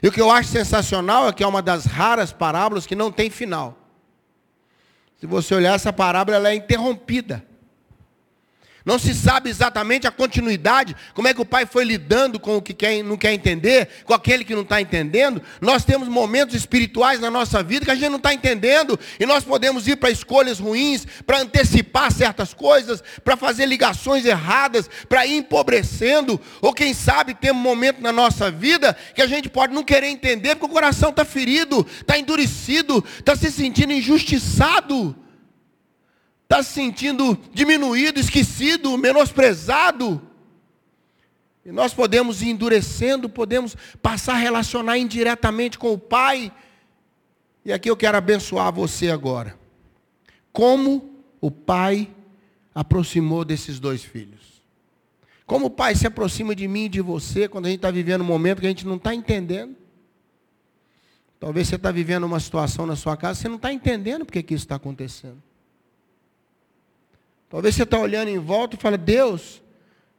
E 0.00 0.06
o 0.06 0.12
que 0.12 0.20
eu 0.20 0.30
acho 0.30 0.48
sensacional 0.50 1.26
é 1.26 1.32
que 1.32 1.42
é 1.42 1.46
uma 1.46 1.60
das 1.60 1.84
raras 1.84 2.32
parábolas 2.32 2.86
que 2.86 2.94
não 2.94 3.10
tem 3.10 3.30
final. 3.30 3.76
Se 5.18 5.26
você 5.26 5.56
olhar 5.56 5.74
essa 5.74 5.92
parábola, 5.92 6.36
ela 6.36 6.50
é 6.50 6.54
interrompida. 6.54 7.44
Não 8.84 8.98
se 8.98 9.14
sabe 9.14 9.48
exatamente 9.48 10.06
a 10.06 10.10
continuidade, 10.10 10.96
como 11.14 11.28
é 11.28 11.34
que 11.34 11.40
o 11.40 11.44
pai 11.44 11.66
foi 11.66 11.84
lidando 11.84 12.40
com 12.40 12.56
o 12.56 12.62
que 12.62 12.74
quer, 12.74 13.02
não 13.02 13.16
quer 13.16 13.32
entender, 13.32 13.88
com 14.04 14.12
aquele 14.12 14.44
que 14.44 14.54
não 14.54 14.62
está 14.62 14.80
entendendo. 14.80 15.40
Nós 15.60 15.84
temos 15.84 16.08
momentos 16.08 16.54
espirituais 16.54 17.20
na 17.20 17.30
nossa 17.30 17.62
vida 17.62 17.84
que 17.84 17.90
a 17.90 17.94
gente 17.94 18.10
não 18.10 18.16
está 18.16 18.34
entendendo, 18.34 18.98
e 19.20 19.26
nós 19.26 19.44
podemos 19.44 19.86
ir 19.86 19.96
para 19.96 20.10
escolhas 20.10 20.58
ruins, 20.58 21.06
para 21.24 21.38
antecipar 21.38 22.10
certas 22.10 22.52
coisas, 22.52 23.02
para 23.22 23.36
fazer 23.36 23.66
ligações 23.66 24.24
erradas, 24.24 24.90
para 25.08 25.26
ir 25.26 25.36
empobrecendo, 25.36 26.40
ou 26.60 26.72
quem 26.72 26.92
sabe 26.92 27.34
ter 27.34 27.52
um 27.52 27.54
momento 27.54 28.00
na 28.00 28.12
nossa 28.12 28.50
vida 28.50 28.96
que 29.14 29.22
a 29.22 29.26
gente 29.26 29.48
pode 29.48 29.72
não 29.72 29.84
querer 29.84 30.08
entender, 30.08 30.56
porque 30.56 30.66
o 30.66 30.74
coração 30.74 31.10
está 31.10 31.24
ferido, 31.24 31.86
está 32.00 32.18
endurecido, 32.18 33.04
está 33.18 33.36
se 33.36 33.50
sentindo 33.50 33.92
injustiçado 33.92 35.16
está 36.52 36.62
se 36.62 36.72
sentindo 36.74 37.38
diminuído, 37.50 38.20
esquecido, 38.20 38.98
menosprezado. 38.98 40.20
E 41.64 41.72
nós 41.72 41.94
podemos 41.94 42.42
ir 42.42 42.50
endurecendo, 42.50 43.28
podemos 43.28 43.74
passar 44.02 44.34
a 44.34 44.38
relacionar 44.38 44.98
indiretamente 44.98 45.78
com 45.78 45.92
o 45.92 45.98
Pai. 45.98 46.52
E 47.64 47.72
aqui 47.72 47.88
eu 47.88 47.96
quero 47.96 48.18
abençoar 48.18 48.70
você 48.70 49.08
agora. 49.08 49.58
Como 50.52 51.24
o 51.40 51.50
Pai 51.50 52.10
aproximou 52.74 53.46
desses 53.46 53.80
dois 53.80 54.04
filhos. 54.04 54.62
Como 55.46 55.66
o 55.66 55.70
Pai 55.70 55.94
se 55.94 56.06
aproxima 56.06 56.54
de 56.54 56.68
mim 56.68 56.84
e 56.84 56.90
de 56.90 57.00
você 57.00 57.48
quando 57.48 57.66
a 57.66 57.68
gente 57.68 57.78
está 57.78 57.90
vivendo 57.90 58.20
um 58.20 58.26
momento 58.26 58.60
que 58.60 58.66
a 58.66 58.70
gente 58.70 58.86
não 58.86 58.96
está 58.96 59.14
entendendo. 59.14 59.74
Talvez 61.40 61.68
você 61.68 61.76
está 61.76 61.90
vivendo 61.90 62.24
uma 62.24 62.38
situação 62.38 62.84
na 62.84 62.94
sua 62.94 63.16
casa, 63.16 63.40
você 63.40 63.48
não 63.48 63.56
está 63.56 63.72
entendendo 63.72 64.26
porque 64.26 64.42
que 64.42 64.54
isso 64.54 64.64
está 64.64 64.76
acontecendo. 64.76 65.42
Talvez 67.52 67.74
você 67.74 67.82
está 67.82 67.98
olhando 67.98 68.28
em 68.28 68.38
volta 68.38 68.76
e 68.76 68.80
fala, 68.80 68.96
Deus, 68.96 69.62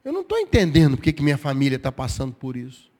eu 0.04 0.12
não 0.12 0.20
estou 0.20 0.38
entendendo 0.38 0.96
porque 0.96 1.12
que 1.12 1.20
minha 1.20 1.36
família 1.36 1.74
está 1.74 1.90
passando 1.90 2.32
por 2.32 2.54
isso. 2.56 2.92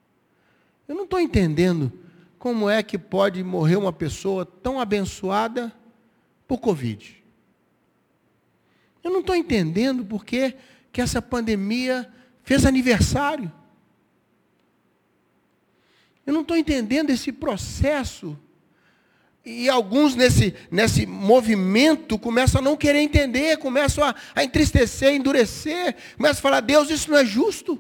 Eu 0.89 0.97
não 0.97 1.05
estou 1.05 1.21
entendendo 1.21 1.93
como 2.37 2.69
é 2.69 2.83
que 2.83 2.99
pode 2.99 3.45
morrer 3.45 3.77
uma 3.77 3.93
pessoa 3.93 4.45
tão 4.45 4.81
abençoada 4.81 5.73
por 6.49 6.59
Covid. 6.59 7.23
Eu 9.05 9.13
não 9.13 9.21
estou 9.21 9.37
entendendo 9.37 10.05
porque 10.05 10.57
que 10.93 11.01
essa 11.01 11.23
pandemia 11.23 12.13
fez 12.43 12.67
aniversário. 12.67 13.53
Eu 16.27 16.35
não 16.35 16.41
estou 16.41 16.57
entendendo 16.57 17.11
esse 17.11 17.31
processo 17.31 18.37
e 19.45 19.69
alguns 19.69 20.15
nesse, 20.15 20.55
nesse 20.71 21.05
movimento 21.05 22.19
começam 22.19 22.61
a 22.61 22.65
não 22.65 22.77
querer 22.77 23.01
entender, 23.01 23.59
começam 23.59 24.03
a, 24.03 24.15
a 24.35 24.43
entristecer, 24.43 25.09
a 25.09 25.13
endurecer, 25.13 25.95
começam 26.17 26.39
a 26.39 26.43
falar, 26.43 26.61
Deus, 26.61 26.89
isso 26.89 27.11
não 27.11 27.19
é 27.19 27.25
justo. 27.25 27.79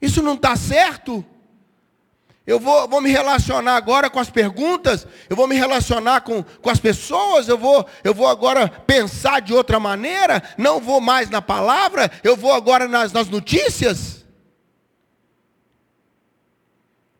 Isso 0.00 0.22
não 0.22 0.34
está 0.34 0.54
certo. 0.54 1.24
Eu 2.46 2.60
vou, 2.60 2.86
vou 2.86 3.00
me 3.00 3.10
relacionar 3.10 3.74
agora 3.74 4.08
com 4.08 4.20
as 4.20 4.30
perguntas, 4.30 5.06
eu 5.28 5.34
vou 5.34 5.48
me 5.48 5.56
relacionar 5.56 6.20
com, 6.20 6.42
com 6.42 6.70
as 6.70 6.78
pessoas, 6.78 7.48
eu 7.48 7.56
vou, 7.56 7.84
eu 8.04 8.14
vou 8.14 8.28
agora 8.28 8.68
pensar 8.68 9.40
de 9.40 9.52
outra 9.52 9.80
maneira, 9.80 10.42
não 10.58 10.78
vou 10.78 11.00
mais 11.00 11.30
na 11.30 11.40
palavra, 11.40 12.10
eu 12.22 12.36
vou 12.36 12.52
agora 12.52 12.86
nas, 12.86 13.12
nas 13.12 13.28
notícias. 13.28 14.24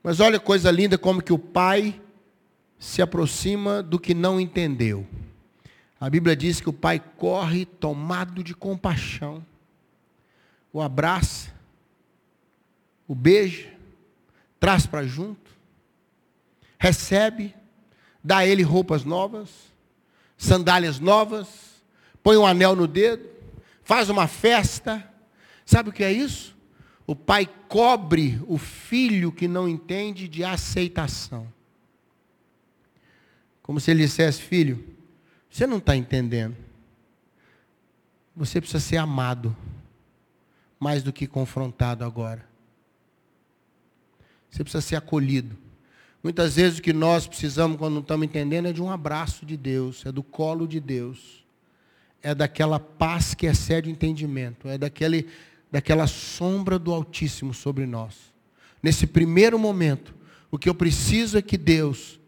Mas 0.02 0.20
olha 0.20 0.38
coisa 0.38 0.70
linda 0.70 0.98
como 0.98 1.22
que 1.22 1.33
o 1.33 1.38
pai 1.38 1.98
se 2.84 3.00
aproxima 3.00 3.82
do 3.82 3.98
que 3.98 4.12
não 4.12 4.38
entendeu. 4.38 5.06
A 5.98 6.10
Bíblia 6.10 6.36
diz 6.36 6.60
que 6.60 6.68
o 6.68 6.72
pai 6.72 7.02
corre 7.16 7.64
tomado 7.64 8.44
de 8.44 8.54
compaixão, 8.54 9.44
o 10.70 10.82
abraça, 10.82 11.50
o 13.08 13.14
beija, 13.14 13.72
traz 14.60 14.86
para 14.86 15.06
junto, 15.06 15.50
recebe, 16.78 17.54
dá 18.22 18.38
a 18.38 18.46
ele 18.46 18.62
roupas 18.62 19.02
novas, 19.02 19.48
sandálias 20.36 21.00
novas, 21.00 21.82
põe 22.22 22.36
um 22.36 22.46
anel 22.46 22.76
no 22.76 22.86
dedo, 22.86 23.26
faz 23.82 24.10
uma 24.10 24.26
festa. 24.28 25.10
Sabe 25.64 25.88
o 25.88 25.92
que 25.92 26.04
é 26.04 26.12
isso? 26.12 26.54
O 27.06 27.16
pai 27.16 27.48
cobre 27.66 28.38
o 28.46 28.58
filho 28.58 29.32
que 29.32 29.48
não 29.48 29.66
entende 29.66 30.28
de 30.28 30.44
aceitação. 30.44 31.53
Como 33.64 33.81
se 33.81 33.90
ele 33.90 34.05
dissesse, 34.05 34.42
filho, 34.42 34.85
você 35.50 35.66
não 35.66 35.79
está 35.79 35.96
entendendo. 35.96 36.55
Você 38.37 38.61
precisa 38.61 38.79
ser 38.79 38.98
amado, 38.98 39.57
mais 40.79 41.03
do 41.03 41.11
que 41.11 41.27
confrontado 41.27 42.05
agora. 42.05 42.46
Você 44.50 44.62
precisa 44.62 44.83
ser 44.83 44.96
acolhido. 44.96 45.57
Muitas 46.22 46.57
vezes 46.57 46.79
o 46.79 46.83
que 46.83 46.92
nós 46.92 47.27
precisamos, 47.27 47.79
quando 47.79 47.94
não 47.94 48.00
estamos 48.03 48.27
entendendo, 48.27 48.68
é 48.68 48.72
de 48.72 48.83
um 48.83 48.90
abraço 48.90 49.46
de 49.46 49.57
Deus, 49.57 50.05
é 50.05 50.12
do 50.12 50.22
colo 50.22 50.68
de 50.68 50.79
Deus. 50.79 51.42
É 52.22 52.35
daquela 52.35 52.79
paz 52.79 53.33
que 53.33 53.46
excede 53.46 53.88
o 53.88 53.92
entendimento, 53.92 54.68
é 54.68 54.77
daquele, 54.77 55.27
daquela 55.72 56.07
sombra 56.07 56.79
do 56.79 56.92
Altíssimo 56.92 57.55
sobre 57.55 57.87
nós. 57.87 58.35
Nesse 58.83 59.07
primeiro 59.07 59.59
momento, 59.59 60.14
o 60.50 60.59
que 60.59 60.68
eu 60.68 60.74
preciso 60.74 61.38
é 61.38 61.42
que 61.42 61.57
Deus 61.57 62.20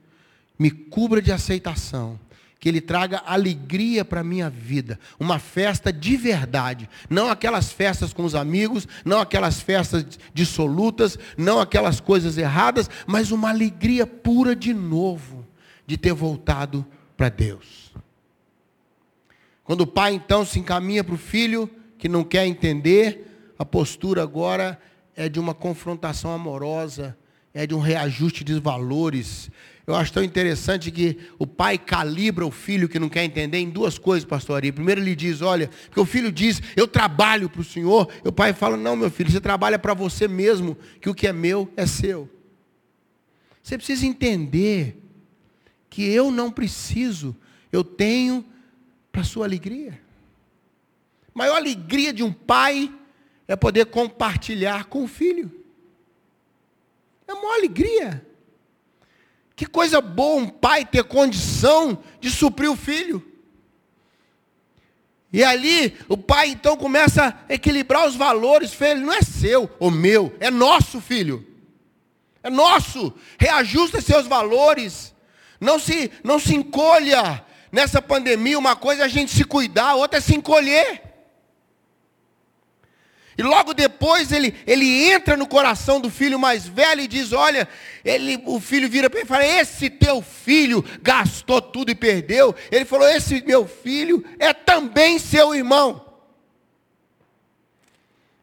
me 0.58 0.70
cubra 0.70 1.20
de 1.20 1.32
aceitação, 1.32 2.18
que 2.58 2.68
Ele 2.68 2.80
traga 2.80 3.22
alegria 3.26 4.04
para 4.04 4.20
a 4.20 4.24
minha 4.24 4.48
vida, 4.48 4.98
uma 5.20 5.38
festa 5.38 5.92
de 5.92 6.16
verdade, 6.16 6.88
não 7.08 7.30
aquelas 7.30 7.70
festas 7.70 8.12
com 8.12 8.24
os 8.24 8.34
amigos, 8.34 8.88
não 9.04 9.20
aquelas 9.20 9.60
festas 9.60 10.04
dissolutas, 10.32 11.18
não 11.36 11.60
aquelas 11.60 12.00
coisas 12.00 12.38
erradas, 12.38 12.88
mas 13.06 13.30
uma 13.30 13.50
alegria 13.50 14.06
pura 14.06 14.56
de 14.56 14.72
novo, 14.72 15.46
de 15.86 15.96
ter 15.96 16.12
voltado 16.12 16.84
para 17.16 17.28
Deus. 17.28 17.92
Quando 19.62 19.82
o 19.82 19.86
pai 19.86 20.14
então 20.14 20.44
se 20.44 20.58
encaminha 20.58 21.02
para 21.02 21.14
o 21.14 21.18
filho, 21.18 21.68
que 21.98 22.08
não 22.08 22.22
quer 22.22 22.46
entender, 22.46 23.52
a 23.58 23.64
postura 23.64 24.22
agora 24.22 24.80
é 25.16 25.28
de 25.28 25.40
uma 25.40 25.54
confrontação 25.54 26.32
amorosa, 26.32 27.16
é 27.52 27.66
de 27.66 27.74
um 27.74 27.80
reajuste 27.80 28.44
de 28.44 28.60
valores, 28.60 29.50
eu 29.86 29.94
acho 29.94 30.12
tão 30.12 30.22
interessante 30.22 30.90
que 30.90 31.16
o 31.38 31.46
pai 31.46 31.78
calibra 31.78 32.44
o 32.44 32.50
filho 32.50 32.88
que 32.88 32.98
não 32.98 33.08
quer 33.08 33.24
entender 33.24 33.58
em 33.58 33.70
duas 33.70 33.98
coisas, 33.98 34.28
pastor 34.28 34.56
Ari. 34.56 34.72
Primeiro 34.72 35.00
ele 35.00 35.14
diz, 35.14 35.42
olha, 35.42 35.70
porque 35.86 36.00
o 36.00 36.04
filho 36.04 36.32
diz, 36.32 36.60
eu 36.74 36.88
trabalho 36.88 37.48
para 37.48 37.60
o 37.60 37.64
Senhor. 37.64 38.10
E 38.24 38.28
o 38.28 38.32
pai 38.32 38.52
fala, 38.52 38.76
não, 38.76 38.96
meu 38.96 39.08
filho, 39.10 39.30
você 39.30 39.40
trabalha 39.40 39.78
para 39.78 39.94
você 39.94 40.26
mesmo, 40.26 40.76
que 41.00 41.08
o 41.08 41.14
que 41.14 41.28
é 41.28 41.32
meu 41.32 41.72
é 41.76 41.86
seu. 41.86 42.28
Você 43.62 43.76
precisa 43.76 44.04
entender 44.04 45.00
que 45.88 46.02
eu 46.02 46.32
não 46.32 46.50
preciso, 46.50 47.36
eu 47.70 47.84
tenho 47.84 48.44
para 49.12 49.22
sua 49.22 49.46
alegria. 49.46 50.00
A 51.32 51.38
maior 51.38 51.56
alegria 51.56 52.12
de 52.12 52.24
um 52.24 52.32
pai 52.32 52.92
é 53.46 53.54
poder 53.54 53.86
compartilhar 53.86 54.86
com 54.86 55.04
o 55.04 55.08
filho. 55.08 55.64
É 57.28 57.32
a 57.32 57.36
maior 57.36 57.54
alegria. 57.54 58.25
Que 59.56 59.64
coisa 59.64 60.02
boa 60.02 60.42
um 60.42 60.48
pai 60.48 60.84
ter 60.84 61.02
condição 61.04 61.98
de 62.20 62.30
suprir 62.30 62.70
o 62.70 62.76
filho. 62.76 63.26
E 65.32 65.42
ali 65.42 65.96
o 66.08 66.16
pai 66.16 66.48
então 66.48 66.76
começa 66.76 67.34
a 67.48 67.54
equilibrar 67.54 68.06
os 68.06 68.14
valores. 68.14 68.74
Filho, 68.74 69.00
não 69.00 69.12
é 69.14 69.22
seu 69.22 69.70
ou 69.80 69.90
meu, 69.90 70.36
é 70.40 70.50
nosso 70.50 71.00
filho. 71.00 71.44
É 72.42 72.50
nosso. 72.50 73.14
Reajusta 73.38 74.02
seus 74.02 74.26
valores. 74.26 75.14
Não 75.58 75.78
se, 75.78 76.12
não 76.22 76.38
se 76.38 76.54
encolha. 76.54 77.42
Nessa 77.72 78.00
pandemia, 78.00 78.58
uma 78.58 78.76
coisa 78.76 79.02
é 79.02 79.04
a 79.06 79.08
gente 79.08 79.32
se 79.32 79.42
cuidar, 79.42 79.94
outra 79.94 80.18
é 80.18 80.20
se 80.20 80.34
encolher. 80.34 81.02
E 83.38 83.42
logo 83.42 83.74
depois 83.74 84.32
ele, 84.32 84.54
ele 84.66 85.10
entra 85.10 85.36
no 85.36 85.46
coração 85.46 86.00
do 86.00 86.08
filho 86.08 86.38
mais 86.38 86.66
velho 86.66 87.02
e 87.02 87.06
diz: 87.06 87.32
Olha, 87.32 87.68
ele, 88.04 88.42
o 88.46 88.58
filho 88.58 88.88
vira 88.88 89.10
para 89.10 89.18
ele 89.20 89.26
e 89.26 89.28
fala: 89.28 89.46
Esse 89.46 89.90
teu 89.90 90.22
filho 90.22 90.82
gastou 91.02 91.60
tudo 91.60 91.90
e 91.90 91.94
perdeu. 91.94 92.54
Ele 92.70 92.86
falou: 92.86 93.06
Esse 93.06 93.42
meu 93.46 93.66
filho 93.66 94.24
é 94.38 94.54
também 94.54 95.18
seu 95.18 95.54
irmão. 95.54 96.05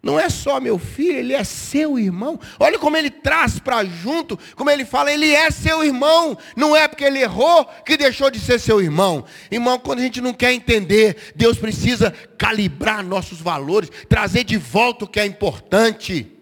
Não 0.04 0.20
é 0.20 0.30
só 0.30 0.60
meu 0.60 0.78
filho, 0.78 1.18
ele 1.18 1.34
é 1.34 1.46
seu 1.46 1.98
irmão. 1.98 2.38
Olha 2.60 2.78
como 2.78 2.98
ele 2.98 3.10
traz 3.10 3.58
para 3.58 3.86
junto, 3.86 4.38
como 4.54 4.70
ele 4.70 4.84
fala, 4.84 5.14
ele 5.14 5.32
é 5.32 5.50
seu 5.50 5.82
irmão. 5.82 6.38
Não 6.58 6.76
é 6.76 6.90
porque 6.90 7.06
ele 7.06 7.22
errou 7.22 7.66
que 7.86 7.96
deixou 7.96 8.30
de 8.30 8.38
ser 8.38 8.60
seu 8.60 8.82
irmão. 8.82 9.24
Irmão, 9.50 9.80
quando 9.80 10.00
a 10.00 10.02
gente 10.02 10.20
não 10.20 10.34
quer 10.34 10.52
entender, 10.52 11.32
Deus 11.38 11.58
precisa 11.58 12.14
calibrar 12.38 13.02
nossos 13.02 13.40
valores, 13.40 13.90
trazer 14.10 14.44
de 14.44 14.58
volta 14.58 15.06
o 15.06 15.08
que 15.08 15.22
é 15.22 15.26
importante. 15.26 16.33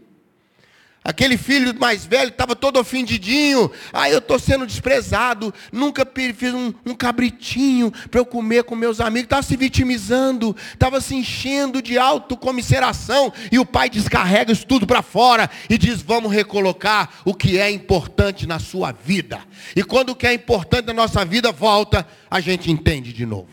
Aquele 1.03 1.35
filho 1.35 1.73
mais 1.79 2.05
velho 2.05 2.29
estava 2.29 2.55
todo 2.55 2.79
ofendidinho. 2.79 3.71
Ah, 3.91 4.07
eu 4.07 4.19
estou 4.19 4.37
sendo 4.37 4.67
desprezado. 4.67 5.51
Nunca 5.71 6.07
fiz 6.13 6.53
um, 6.53 6.71
um 6.85 6.93
cabritinho 6.93 7.91
para 8.11 8.19
eu 8.19 8.25
comer 8.25 8.63
com 8.65 8.75
meus 8.75 9.01
amigos. 9.01 9.23
Estava 9.23 9.41
se 9.41 9.57
vitimizando. 9.57 10.55
Estava 10.71 11.01
se 11.01 11.15
enchendo 11.15 11.81
de 11.81 11.97
autocomisseração. 11.97 13.33
E 13.51 13.57
o 13.57 13.65
pai 13.65 13.89
descarrega 13.89 14.51
isso 14.51 14.67
tudo 14.67 14.85
para 14.85 15.01
fora 15.01 15.49
e 15.67 15.75
diz: 15.75 16.03
Vamos 16.03 16.31
recolocar 16.31 17.09
o 17.25 17.33
que 17.33 17.57
é 17.57 17.71
importante 17.71 18.45
na 18.45 18.59
sua 18.59 18.91
vida. 18.91 19.39
E 19.75 19.83
quando 19.83 20.11
o 20.11 20.15
que 20.15 20.27
é 20.27 20.33
importante 20.33 20.85
na 20.85 20.93
nossa 20.93 21.25
vida 21.25 21.51
volta, 21.51 22.07
a 22.29 22.39
gente 22.39 22.69
entende 22.69 23.11
de 23.11 23.25
novo. 23.25 23.49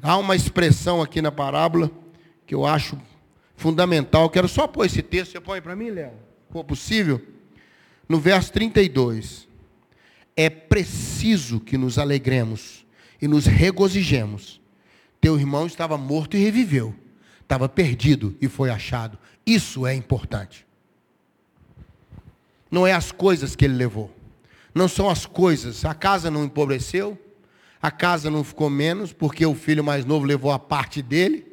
Há 0.00 0.16
uma 0.16 0.36
expressão 0.36 1.02
aqui 1.02 1.20
na 1.20 1.32
parábola 1.32 1.90
que 2.46 2.54
eu 2.54 2.64
acho 2.64 2.96
fundamental. 3.60 4.30
Quero 4.30 4.48
só 4.48 4.66
pôr 4.66 4.86
esse 4.86 5.02
texto, 5.02 5.32
você 5.32 5.40
põe 5.40 5.60
para 5.60 5.76
mim, 5.76 5.90
Léo, 5.90 6.12
for 6.50 6.64
possível. 6.64 7.20
No 8.08 8.18
verso 8.18 8.52
32. 8.52 9.48
É 10.36 10.48
preciso 10.48 11.60
que 11.60 11.76
nos 11.76 11.98
alegremos 11.98 12.86
e 13.20 13.28
nos 13.28 13.44
regozijemos. 13.44 14.60
Teu 15.20 15.38
irmão 15.38 15.66
estava 15.66 15.98
morto 15.98 16.36
e 16.36 16.40
reviveu. 16.40 16.94
Estava 17.42 17.68
perdido 17.68 18.34
e 18.40 18.48
foi 18.48 18.70
achado. 18.70 19.18
Isso 19.44 19.86
é 19.86 19.94
importante. 19.94 20.66
Não 22.70 22.86
é 22.86 22.92
as 22.92 23.12
coisas 23.12 23.54
que 23.54 23.64
ele 23.64 23.74
levou. 23.74 24.10
Não 24.74 24.88
são 24.88 25.10
as 25.10 25.26
coisas. 25.26 25.84
A 25.84 25.92
casa 25.92 26.30
não 26.30 26.44
empobreceu. 26.44 27.18
A 27.82 27.90
casa 27.90 28.30
não 28.30 28.44
ficou 28.44 28.70
menos, 28.70 29.12
porque 29.12 29.44
o 29.44 29.54
filho 29.54 29.84
mais 29.84 30.04
novo 30.04 30.24
levou 30.24 30.52
a 30.52 30.58
parte 30.58 31.02
dele. 31.02 31.49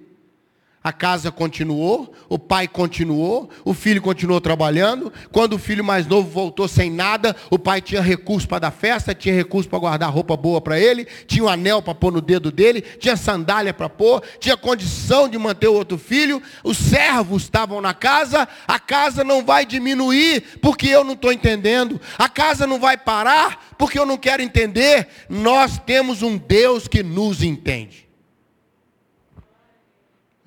A 0.88 0.94
casa 0.94 1.30
continuou, 1.30 2.14
o 2.30 2.40
pai 2.40 2.66
continuou, 2.66 3.50
o 3.66 3.74
filho 3.74 4.02
continuou 4.02 4.40
trabalhando. 4.40 5.12
Quando 5.34 5.52
o 5.52 5.60
filho 5.60 5.84
mais 5.84 6.08
novo 6.08 6.30
voltou 6.30 6.66
sem 6.66 6.90
nada, 6.90 7.36
o 7.50 7.60
pai 7.60 7.82
tinha 7.82 8.00
recurso 8.02 8.48
para 8.48 8.60
dar 8.60 8.72
festa, 8.72 9.14
tinha 9.14 9.36
recurso 9.36 9.68
para 9.68 9.80
guardar 9.80 10.10
roupa 10.10 10.38
boa 10.38 10.62
para 10.62 10.80
ele, 10.80 11.06
tinha 11.28 11.44
um 11.44 11.50
anel 11.50 11.82
para 11.82 11.94
pôr 11.94 12.14
no 12.14 12.22
dedo 12.22 12.54
dele, 12.54 12.80
tinha 12.80 13.18
sandália 13.18 13.74
para 13.74 13.90
pôr, 13.90 14.24
tinha 14.40 14.56
condição 14.56 15.28
de 15.28 15.38
manter 15.38 15.68
o 15.68 15.74
outro 15.74 15.98
filho. 15.98 16.42
Os 16.64 16.78
servos 16.78 17.44
estavam 17.44 17.82
na 17.82 17.94
casa, 17.94 18.48
a 18.66 18.80
casa 18.80 19.26
não 19.26 19.44
vai 19.44 19.66
diminuir 19.66 20.42
porque 20.62 20.88
eu 20.88 21.04
não 21.04 21.16
estou 21.16 21.34
entendendo, 21.34 22.00
a 22.18 22.30
casa 22.30 22.66
não 22.66 22.80
vai 22.80 22.96
parar 22.96 23.76
porque 23.78 24.00
eu 24.00 24.06
não 24.06 24.16
quero 24.16 24.42
entender. 24.42 25.10
Nós 25.28 25.78
temos 25.80 26.22
um 26.22 26.38
Deus 26.38 26.88
que 26.88 27.04
nos 27.04 27.44
entende. 27.44 28.07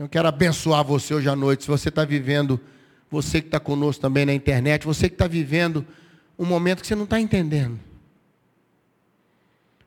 Eu 0.00 0.08
quero 0.08 0.26
abençoar 0.26 0.82
você 0.82 1.12
hoje 1.12 1.28
à 1.28 1.36
noite. 1.36 1.64
Se 1.64 1.68
você 1.68 1.90
está 1.90 2.06
vivendo, 2.06 2.58
você 3.10 3.38
que 3.38 3.48
está 3.48 3.60
conosco 3.60 4.00
também 4.00 4.24
na 4.24 4.32
internet, 4.32 4.86
você 4.86 5.10
que 5.10 5.14
está 5.14 5.26
vivendo 5.26 5.86
um 6.38 6.46
momento 6.46 6.80
que 6.80 6.86
você 6.86 6.94
não 6.94 7.04
está 7.04 7.20
entendendo. 7.20 7.78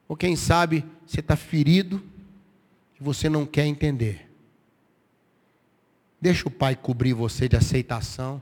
Ou 0.08 0.16
quem 0.16 0.36
sabe 0.36 0.86
você 1.04 1.20
está 1.20 1.36
ferido 1.36 2.00
e 3.00 3.04
você 3.04 3.28
não 3.28 3.44
quer 3.44 3.66
entender. 3.66 4.30
Deixa 6.22 6.48
o 6.48 6.52
Pai 6.52 6.76
cobrir 6.76 7.14
você 7.14 7.50
de 7.50 7.56
aceitação 7.56 8.40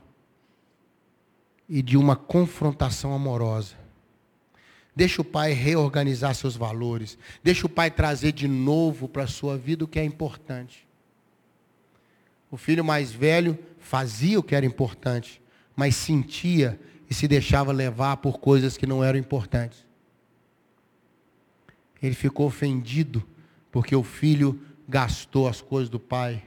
e 1.66 1.80
de 1.80 1.96
uma 1.96 2.16
confrontação 2.16 3.14
amorosa. 3.14 3.76
Deixa 4.94 5.22
o 5.22 5.24
Pai 5.24 5.54
reorganizar 5.54 6.34
seus 6.34 6.54
valores. 6.54 7.16
Deixa 7.42 7.64
o 7.64 7.70
Pai 7.70 7.90
trazer 7.90 8.32
de 8.32 8.46
novo 8.46 9.08
para 9.08 9.22
a 9.22 9.26
sua 9.26 9.56
vida 9.56 9.86
o 9.86 9.88
que 9.88 9.98
é 9.98 10.04
importante. 10.04 10.91
O 12.52 12.58
filho 12.58 12.84
mais 12.84 13.10
velho 13.10 13.58
fazia 13.78 14.38
o 14.38 14.42
que 14.42 14.54
era 14.54 14.66
importante, 14.66 15.40
mas 15.74 15.96
sentia 15.96 16.78
e 17.08 17.14
se 17.14 17.26
deixava 17.26 17.72
levar 17.72 18.18
por 18.18 18.38
coisas 18.38 18.76
que 18.76 18.86
não 18.86 19.02
eram 19.02 19.18
importantes. 19.18 19.86
Ele 22.02 22.14
ficou 22.14 22.46
ofendido 22.46 23.26
porque 23.70 23.96
o 23.96 24.02
filho 24.02 24.60
gastou 24.86 25.48
as 25.48 25.62
coisas 25.62 25.88
do 25.88 25.98
pai. 25.98 26.46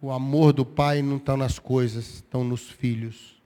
O 0.00 0.10
amor 0.10 0.54
do 0.54 0.64
pai 0.64 1.02
não 1.02 1.18
está 1.18 1.36
nas 1.36 1.58
coisas, 1.58 2.14
estão 2.14 2.42
nos 2.42 2.70
filhos. 2.70 3.38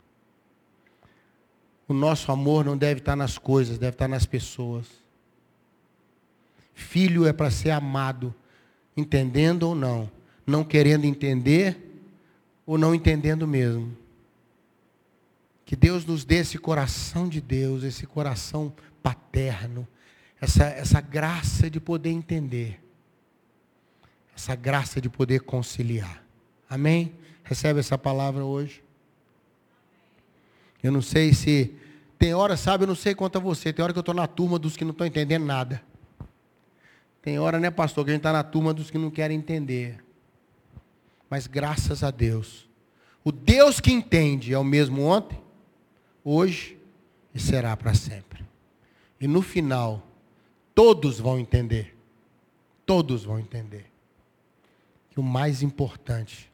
O 1.89 1.93
nosso 1.93 2.31
amor 2.31 2.65
não 2.65 2.77
deve 2.77 3.01
estar 3.01 3.17
nas 3.17 3.39
coisas, 3.39 3.77
deve 3.77 3.97
estar 3.97 4.07
nas 4.07 4.25
pessoas. 4.25 4.87
Filho 6.73 7.27
é 7.27 7.33
para 7.33 7.51
ser 7.51 7.71
amado, 7.71 8.33
entendendo 8.97 9.65
ou 9.65 9.75
não 9.75 10.09
não 10.47 10.65
querendo 10.65 11.05
entender 11.05 11.77
ou 12.67 12.79
não 12.79 12.95
entendendo 12.95 13.47
mesmo. 13.47 13.97
Que 15.65 15.75
Deus 15.75 16.05
nos 16.05 16.25
dê 16.25 16.37
esse 16.37 16.59
coração 16.59 17.29
de 17.29 17.41
Deus, 17.41 17.83
esse 17.85 18.07
coração 18.07 18.73
paterno, 19.03 19.87
essa, 20.41 20.65
essa 20.65 21.01
graça 21.01 21.71
de 21.71 21.81
poder 21.81 22.11
entender, 22.11 22.81
essa 24.37 24.55
graça 24.55 25.01
de 25.01 25.09
poder 25.09 25.41
conciliar. 25.41 26.23
Amém? 26.69 27.15
Recebe 27.43 27.81
essa 27.81 27.97
palavra 27.97 28.45
hoje? 28.45 28.83
Eu 30.83 30.93
não 30.93 31.01
sei 31.01 31.33
se. 31.33 31.75
Tem 32.19 32.35
hora, 32.35 32.57
sabe, 32.57 32.85
eu 32.85 32.89
não 32.89 32.95
sei 32.95 33.15
quanto 33.15 33.37
a 33.37 33.41
você, 33.41 33.73
tem 33.73 33.83
hora 33.83 33.93
que 33.93 33.99
eu 33.99 34.03
estou 34.03 34.15
na 34.15 34.27
turma 34.27 34.59
dos 34.59 34.77
que 34.77 34.85
não 34.85 34.93
estão 34.93 35.07
entendendo 35.07 35.45
nada. 35.45 35.83
Tem 37.21 37.39
hora, 37.39 37.59
né, 37.59 37.71
pastor, 37.71 38.05
que 38.05 38.11
a 38.11 38.15
gente 38.15 38.21
está 38.21 38.33
na 38.33 38.43
turma 38.43 38.73
dos 38.73 38.91
que 38.91 38.99
não 38.99 39.11
querem 39.11 39.39
entender. 39.39 40.05
Mas 41.35 41.49
graças 41.49 42.05
a 42.05 42.13
Deus, 42.13 42.65
o 43.25 43.33
Deus 43.33 43.81
que 43.81 43.91
entende 43.91 44.55
é 44.55 44.57
o 44.57 44.63
mesmo 44.63 45.03
ontem, 45.03 45.37
hoje 46.23 46.79
e 47.35 47.41
será 47.41 47.77
para 47.77 47.93
sempre. 47.93 48.47
E 49.21 49.27
no 49.27 49.43
final, 49.43 50.07
todos 50.77 51.19
vão 51.19 51.37
entender. 51.37 51.93
Todos 52.87 53.25
vão 53.25 53.41
entender. 53.41 53.91
Que 55.11 55.19
o 55.19 55.25
mais 55.25 55.61
importante 55.61 56.49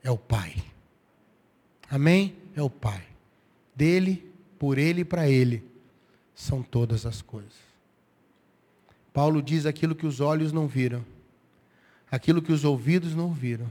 é 0.00 0.12
o 0.12 0.16
Pai. 0.16 0.62
Amém? 1.90 2.36
É 2.54 2.62
o 2.62 2.70
Pai. 2.70 3.04
Dele, 3.74 4.32
por 4.60 4.78
Ele 4.78 5.00
e 5.00 5.04
para 5.04 5.28
Ele 5.28 5.68
são 6.36 6.62
todas 6.62 7.04
as 7.04 7.20
coisas. 7.20 7.58
Paulo 9.12 9.42
diz 9.42 9.66
aquilo 9.66 9.92
que 9.92 10.06
os 10.06 10.20
olhos 10.20 10.52
não 10.52 10.68
viram, 10.68 11.04
aquilo 12.08 12.40
que 12.40 12.52
os 12.52 12.64
ouvidos 12.64 13.12
não 13.12 13.24
ouviram 13.24 13.68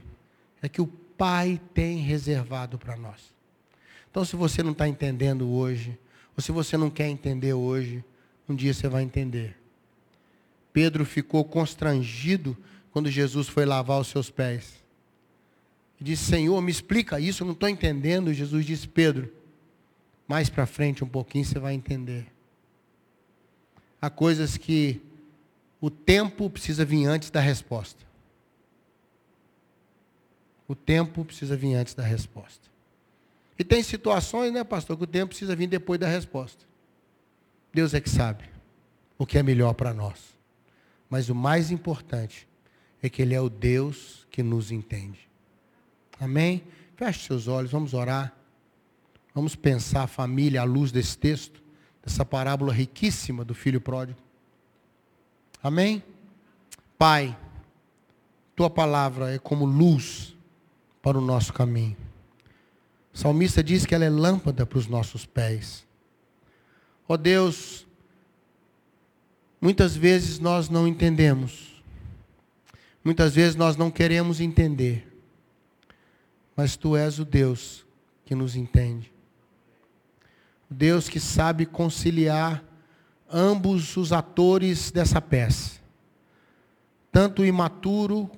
é 0.63 0.69
que 0.69 0.81
o 0.81 0.87
Pai 0.87 1.61
tem 1.73 1.97
reservado 1.97 2.79
para 2.79 2.97
nós. 2.97 3.21
Então, 4.09 4.25
se 4.25 4.35
você 4.35 4.63
não 4.63 4.71
está 4.71 4.87
entendendo 4.87 5.47
hoje, 5.49 5.97
ou 6.35 6.41
se 6.41 6.51
você 6.51 6.75
não 6.75 6.89
quer 6.89 7.07
entender 7.07 7.53
hoje, 7.53 8.03
um 8.49 8.55
dia 8.55 8.73
você 8.73 8.87
vai 8.87 9.03
entender. 9.03 9.55
Pedro 10.71 11.05
ficou 11.05 11.43
constrangido 11.45 12.57
quando 12.91 13.11
Jesus 13.11 13.47
foi 13.47 13.65
lavar 13.65 13.99
os 13.99 14.07
seus 14.07 14.29
pés. 14.29 14.83
E 15.99 16.03
disse: 16.03 16.25
Senhor, 16.25 16.59
me 16.61 16.71
explica 16.71 17.19
isso, 17.19 17.43
eu 17.43 17.45
não 17.45 17.53
estou 17.53 17.69
entendendo. 17.69 18.33
Jesus 18.33 18.65
disse: 18.65 18.87
Pedro, 18.87 19.31
mais 20.27 20.49
para 20.49 20.65
frente 20.65 21.03
um 21.03 21.07
pouquinho 21.07 21.45
você 21.45 21.59
vai 21.59 21.73
entender. 21.73 22.25
Há 24.01 24.09
coisas 24.09 24.57
que 24.57 25.01
o 25.79 25.89
tempo 25.89 26.49
precisa 26.49 26.83
vir 26.83 27.05
antes 27.05 27.29
da 27.29 27.39
resposta. 27.39 28.12
O 30.73 30.75
tempo 30.75 31.23
precisa 31.23 31.55
vir 31.55 31.75
antes 31.75 31.93
da 31.93 32.01
resposta. 32.01 32.67
E 33.59 33.63
tem 33.63 33.83
situações, 33.83 34.51
né, 34.51 34.63
pastor, 34.63 34.97
que 34.97 35.03
o 35.03 35.07
tempo 35.07 35.27
precisa 35.27 35.55
vir 35.55 35.67
depois 35.67 35.99
da 35.99 36.07
resposta. 36.07 36.65
Deus 37.71 37.93
é 37.93 38.01
que 38.01 38.09
sabe 38.09 38.45
o 39.15 39.23
que 39.23 39.37
é 39.37 39.43
melhor 39.43 39.75
para 39.75 39.93
nós. 39.93 40.35
Mas 41.07 41.29
o 41.29 41.35
mais 41.35 41.69
importante 41.69 42.47
é 43.03 43.07
que 43.07 43.21
Ele 43.21 43.35
é 43.35 43.39
o 43.39 43.51
Deus 43.51 44.25
que 44.31 44.41
nos 44.41 44.71
entende. 44.71 45.29
Amém? 46.19 46.63
Feche 46.95 47.27
seus 47.27 47.47
olhos, 47.47 47.71
vamos 47.71 47.93
orar. 47.93 48.35
Vamos 49.31 49.55
pensar 49.55 50.05
a 50.05 50.07
família 50.07 50.61
à 50.61 50.63
luz 50.63 50.91
desse 50.91 51.15
texto, 51.15 51.61
dessa 52.03 52.25
parábola 52.25 52.73
riquíssima 52.73 53.45
do 53.45 53.53
filho 53.53 53.79
pródigo. 53.79 54.17
Amém? 55.61 56.01
Pai, 56.97 57.37
tua 58.55 58.71
palavra 58.71 59.35
é 59.35 59.37
como 59.37 59.65
luz 59.65 60.33
para 61.03 61.17
o 61.17 61.21
nosso 61.21 61.51
caminho. 61.51 61.97
O 63.13 63.17
salmista 63.17 63.61
diz 63.61 63.85
que 63.85 63.93
ela 63.93 64.05
é 64.05 64.09
lâmpada 64.09 64.65
para 64.65 64.79
os 64.79 64.87
nossos 64.87 65.25
pés. 65.25 65.85
Ó 67.07 67.13
oh 67.13 67.17
Deus, 67.17 67.85
muitas 69.59 69.95
vezes 69.97 70.39
nós 70.39 70.69
não 70.69 70.87
entendemos. 70.87 71.83
Muitas 73.03 73.35
vezes 73.35 73.55
nós 73.55 73.75
não 73.75 73.91
queremos 73.91 74.39
entender. 74.39 75.05
Mas 76.55 76.77
tu 76.77 76.95
és 76.95 77.19
o 77.19 77.25
Deus 77.25 77.85
que 78.25 78.33
nos 78.33 78.55
entende. 78.55 79.11
Deus 80.69 81.09
que 81.09 81.19
sabe 81.19 81.65
conciliar 81.65 82.63
ambos 83.29 83.97
os 83.97 84.13
atores 84.13 84.89
dessa 84.89 85.19
peça. 85.19 85.81
Tanto 87.11 87.41
o 87.41 87.45
imaturo 87.45 88.31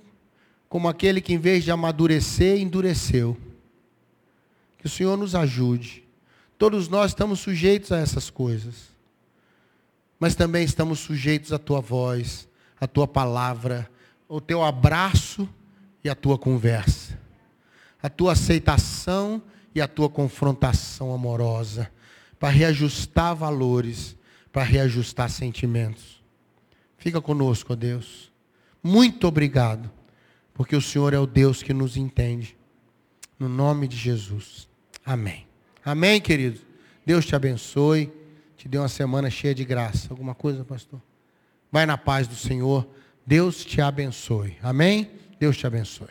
como 0.76 0.90
aquele 0.90 1.22
que, 1.22 1.32
em 1.32 1.38
vez 1.38 1.64
de 1.64 1.72
amadurecer, 1.72 2.60
endureceu. 2.60 3.38
Que 4.78 4.88
o 4.88 4.90
Senhor 4.90 5.16
nos 5.16 5.34
ajude. 5.34 6.04
Todos 6.58 6.90
nós 6.90 7.12
estamos 7.12 7.40
sujeitos 7.40 7.94
a 7.94 7.98
essas 8.00 8.30
coisas. 8.30 8.90
Mas 10.20 10.36
também 10.36 10.66
estamos 10.66 11.00
sujeitos 11.00 11.54
à 11.54 11.58
tua 11.58 11.80
voz, 11.80 12.46
à 12.78 12.86
tua 12.86 13.08
palavra, 13.08 13.90
ao 14.28 14.42
teu 14.42 14.62
abraço 14.66 15.48
e 16.04 16.10
à 16.10 16.14
tua 16.14 16.38
conversa. 16.38 17.18
A 18.04 18.10
tua 18.10 18.34
aceitação 18.34 19.42
e 19.74 19.80
a 19.80 19.88
tua 19.88 20.10
confrontação 20.10 21.14
amorosa. 21.14 21.90
Para 22.38 22.50
reajustar 22.50 23.34
valores, 23.34 24.18
para 24.52 24.64
reajustar 24.64 25.30
sentimentos. 25.30 26.22
Fica 26.98 27.22
conosco, 27.22 27.72
ó 27.72 27.76
Deus. 27.78 28.30
Muito 28.84 29.26
obrigado 29.26 29.90
porque 30.56 30.76
o 30.76 30.82
Senhor 30.82 31.14
é 31.14 31.20
o 31.20 31.28
Deus 31.28 31.62
que 31.62 31.74
nos 31.74 31.98
entende. 31.98 32.58
No 33.38 33.50
nome 33.50 33.90
de 33.90 33.98
Jesus. 33.98 34.68
Amém. 35.06 35.46
Amém, 35.84 36.20
querido. 36.22 36.62
Deus 37.06 37.26
te 37.26 37.36
abençoe. 37.36 38.12
Te 38.56 38.70
dê 38.70 38.78
uma 38.78 38.88
semana 38.88 39.30
cheia 39.30 39.54
de 39.54 39.66
graça. 39.66 40.08
Alguma 40.10 40.34
coisa, 40.34 40.64
pastor? 40.64 41.02
Vai 41.70 41.86
na 41.86 41.98
paz 41.98 42.26
do 42.26 42.36
Senhor. 42.36 42.88
Deus 43.28 43.66
te 43.66 43.82
abençoe. 43.82 44.58
Amém? 44.64 45.12
Deus 45.38 45.58
te 45.58 45.68
abençoe. 45.68 46.08